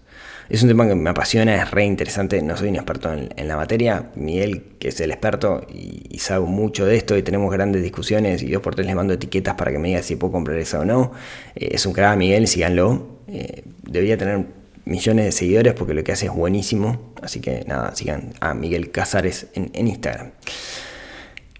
Es 0.48 0.62
un 0.62 0.68
tema 0.68 0.86
que 0.86 0.94
me 0.94 1.08
apasiona, 1.08 1.54
es 1.56 1.70
re 1.70 1.84
interesante, 1.84 2.40
no 2.42 2.56
soy 2.56 2.68
un 2.68 2.76
experto 2.76 3.12
en, 3.12 3.48
la 3.48 3.56
materia, 3.56 4.10
Miguel, 4.14 4.74
que 4.78 4.88
es 4.88 5.00
el 5.00 5.10
experto 5.10 5.66
y, 5.72 6.18
sabe 6.18 6.46
mucho 6.46 6.86
de 6.86 6.96
esto 6.96 7.16
y 7.16 7.22
tenemos 7.22 7.52
grandes 7.52 7.82
discusiones 7.82 8.42
y 8.42 8.50
dos 8.50 8.62
por 8.62 8.74
tres 8.74 8.86
les 8.86 8.96
mando 8.96 9.14
etiquetas 9.14 9.54
para 9.54 9.70
que 9.72 9.78
me 9.78 9.88
diga 9.88 10.02
si 10.02 10.16
puedo 10.16 10.32
comprar 10.32 10.58
eso 10.58 10.80
o 10.80 10.84
no. 10.84 11.12
Eh, 11.54 11.70
es 11.72 11.86
un 11.86 11.92
crack, 11.92 12.16
Miguel, 12.16 12.46
síganlo. 12.46 13.20
Eh, 13.28 13.62
debería 13.82 14.16
tener 14.16 14.46
millones 14.84 15.24
de 15.26 15.32
seguidores 15.32 15.72
porque 15.74 15.94
lo 15.94 16.04
que 16.04 16.12
hace 16.12 16.26
es 16.26 16.32
buenísimo, 16.32 17.14
así 17.22 17.40
que 17.40 17.64
nada, 17.66 17.94
sigan 17.94 18.34
a 18.40 18.54
Miguel 18.54 18.90
Casares 18.90 19.46
en, 19.54 19.86
Instagram. 19.86 20.32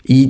Y, 0.06 0.28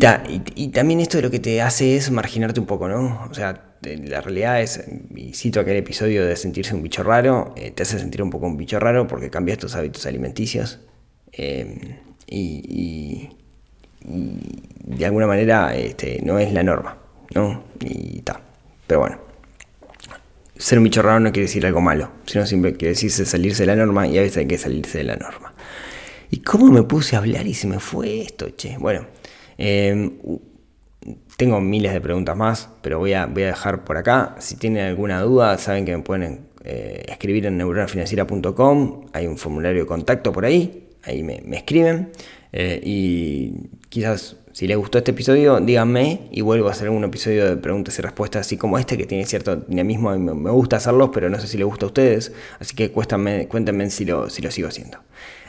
y, 0.54 0.68
también 0.68 1.00
esto 1.00 1.18
de 1.18 1.24
lo 1.24 1.30
que 1.30 1.40
te 1.40 1.60
hace 1.60 1.96
es 1.96 2.10
marginarte 2.10 2.60
un 2.60 2.66
poco, 2.66 2.88
¿no? 2.88 3.26
O 3.28 3.34
sea, 3.34 3.63
la 3.84 4.20
realidad 4.20 4.60
es, 4.60 4.84
y 5.14 5.32
cito 5.34 5.60
aquel 5.60 5.76
episodio 5.76 6.26
de 6.26 6.36
sentirse 6.36 6.74
un 6.74 6.82
bicho 6.82 7.02
raro, 7.02 7.54
eh, 7.56 7.70
te 7.70 7.82
hace 7.82 7.98
sentir 7.98 8.22
un 8.22 8.30
poco 8.30 8.46
un 8.46 8.56
bicho 8.56 8.78
raro 8.78 9.06
porque 9.06 9.30
cambias 9.30 9.58
tus 9.58 9.74
hábitos 9.74 10.06
alimenticios 10.06 10.80
eh, 11.32 11.98
y, 12.26 13.30
de 14.06 15.06
alguna 15.06 15.26
manera 15.26 15.74
este, 15.74 16.20
no 16.22 16.38
es 16.38 16.52
la 16.52 16.62
norma, 16.62 16.98
¿no? 17.34 17.64
Y 17.80 18.20
tal. 18.20 18.40
Pero 18.86 19.00
bueno, 19.00 19.18
ser 20.56 20.78
un 20.78 20.84
bicho 20.84 21.00
raro 21.00 21.20
no 21.20 21.32
quiere 21.32 21.46
decir 21.46 21.64
algo 21.64 21.80
malo, 21.80 22.10
sino 22.26 22.44
siempre 22.46 22.74
quiere 22.74 22.90
decir 22.90 23.10
salirse 23.10 23.62
de 23.62 23.66
la 23.68 23.76
norma 23.76 24.06
y 24.06 24.18
a 24.18 24.22
veces 24.22 24.38
hay 24.38 24.46
que 24.46 24.58
salirse 24.58 24.98
de 24.98 25.04
la 25.04 25.16
norma. 25.16 25.54
¿Y 26.30 26.40
cómo 26.40 26.70
me 26.70 26.82
puse 26.82 27.16
a 27.16 27.20
hablar 27.20 27.46
y 27.46 27.54
se 27.54 27.66
me 27.66 27.78
fue 27.78 28.20
esto, 28.20 28.50
che? 28.56 28.76
Bueno, 28.78 29.06
eh, 29.56 30.10
tengo 31.36 31.60
miles 31.60 31.92
de 31.92 32.00
preguntas 32.00 32.36
más, 32.36 32.68
pero 32.82 32.98
voy 32.98 33.12
a, 33.12 33.26
voy 33.26 33.42
a 33.42 33.46
dejar 33.48 33.84
por 33.84 33.96
acá. 33.96 34.36
Si 34.38 34.56
tienen 34.56 34.86
alguna 34.86 35.20
duda, 35.20 35.58
saben 35.58 35.84
que 35.84 35.96
me 35.96 36.02
pueden 36.02 36.46
eh, 36.64 37.04
escribir 37.08 37.46
en 37.46 37.58
neuronafinanciera.com. 37.58 39.06
Hay 39.12 39.26
un 39.26 39.36
formulario 39.36 39.82
de 39.82 39.86
contacto 39.86 40.32
por 40.32 40.44
ahí. 40.44 40.88
Ahí 41.02 41.22
me, 41.22 41.42
escriben. 41.52 42.10
Eh, 42.52 42.80
y 42.84 43.52
quizás 43.88 44.36
si 44.52 44.68
les 44.68 44.76
gustó 44.76 44.98
este 44.98 45.10
episodio, 45.10 45.58
díganme 45.58 46.28
y 46.30 46.40
vuelvo 46.40 46.68
a 46.68 46.70
hacer 46.70 46.88
un 46.88 47.02
episodio 47.02 47.44
de 47.44 47.56
preguntas 47.56 47.98
y 47.98 48.02
respuestas 48.02 48.46
así 48.46 48.56
como 48.56 48.78
este, 48.78 48.96
que 48.96 49.04
tiene 49.04 49.26
cierto 49.26 49.56
dinamismo. 49.56 50.16
Me, 50.16 50.50
gusta 50.52 50.76
hacerlos, 50.76 51.10
pero 51.12 51.28
no 51.28 51.40
sé 51.40 51.48
si 51.48 51.58
les 51.58 51.66
gusta 51.66 51.86
a 51.86 51.88
ustedes. 51.88 52.32
Así 52.60 52.76
que 52.76 52.92
cuéntenme 52.92 53.90
si, 53.90 54.04
lo, 54.04 54.30
si 54.30 54.40
lo 54.40 54.52
sigo 54.52 54.68
haciendo. 54.68 54.98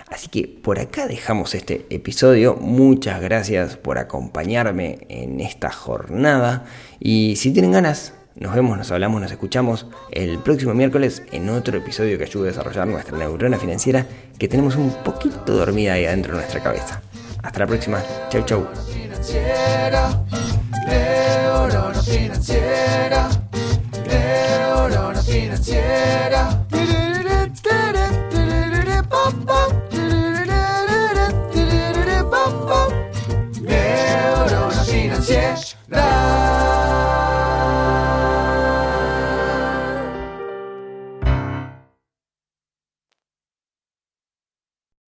Así 0.08 0.28
que 0.28 0.48
por 0.48 0.80
acá 0.80 1.08
dejamos 1.08 1.56
este 1.56 1.86
episodio. 1.90 2.56
Muchas 2.56 3.22
gracias 3.22 3.78
por 3.78 3.98
acompañarme 3.98 5.00
en 5.10 5.40
esta 5.40 5.72
jornada. 5.72 6.66
Y 7.00 7.36
si 7.38 7.52
tienen 7.52 7.72
ganas, 7.72 8.14
nos 8.36 8.54
vemos, 8.54 8.78
nos 8.78 8.92
hablamos, 8.92 9.22
nos 9.22 9.32
escuchamos 9.32 9.88
el 10.12 10.40
próximo 10.40 10.74
miércoles 10.74 11.24
en 11.32 11.50
otro 11.50 11.78
episodio 11.78 12.18
que 12.18 12.26
ayude 12.26 12.50
a 12.50 12.52
desarrollar 12.52 12.88
nuestra 12.88 13.18
neurona 13.18 13.58
financiera 13.58 14.06
que 14.38 14.48
tenemos 14.48 14.76
un 14.76 14.92
poquito 15.04 15.56
dormida 15.56 15.94
ahí 15.94 16.06
adentro 16.06 16.34
de 16.34 16.40
nuestra 16.40 16.62
cabeza. 16.62 17.02
Hasta 17.42 17.60
la 17.60 17.68
próxima. 17.68 18.04
Chau, 18.30 18.44
chau. 18.46 18.68
That 35.88 36.35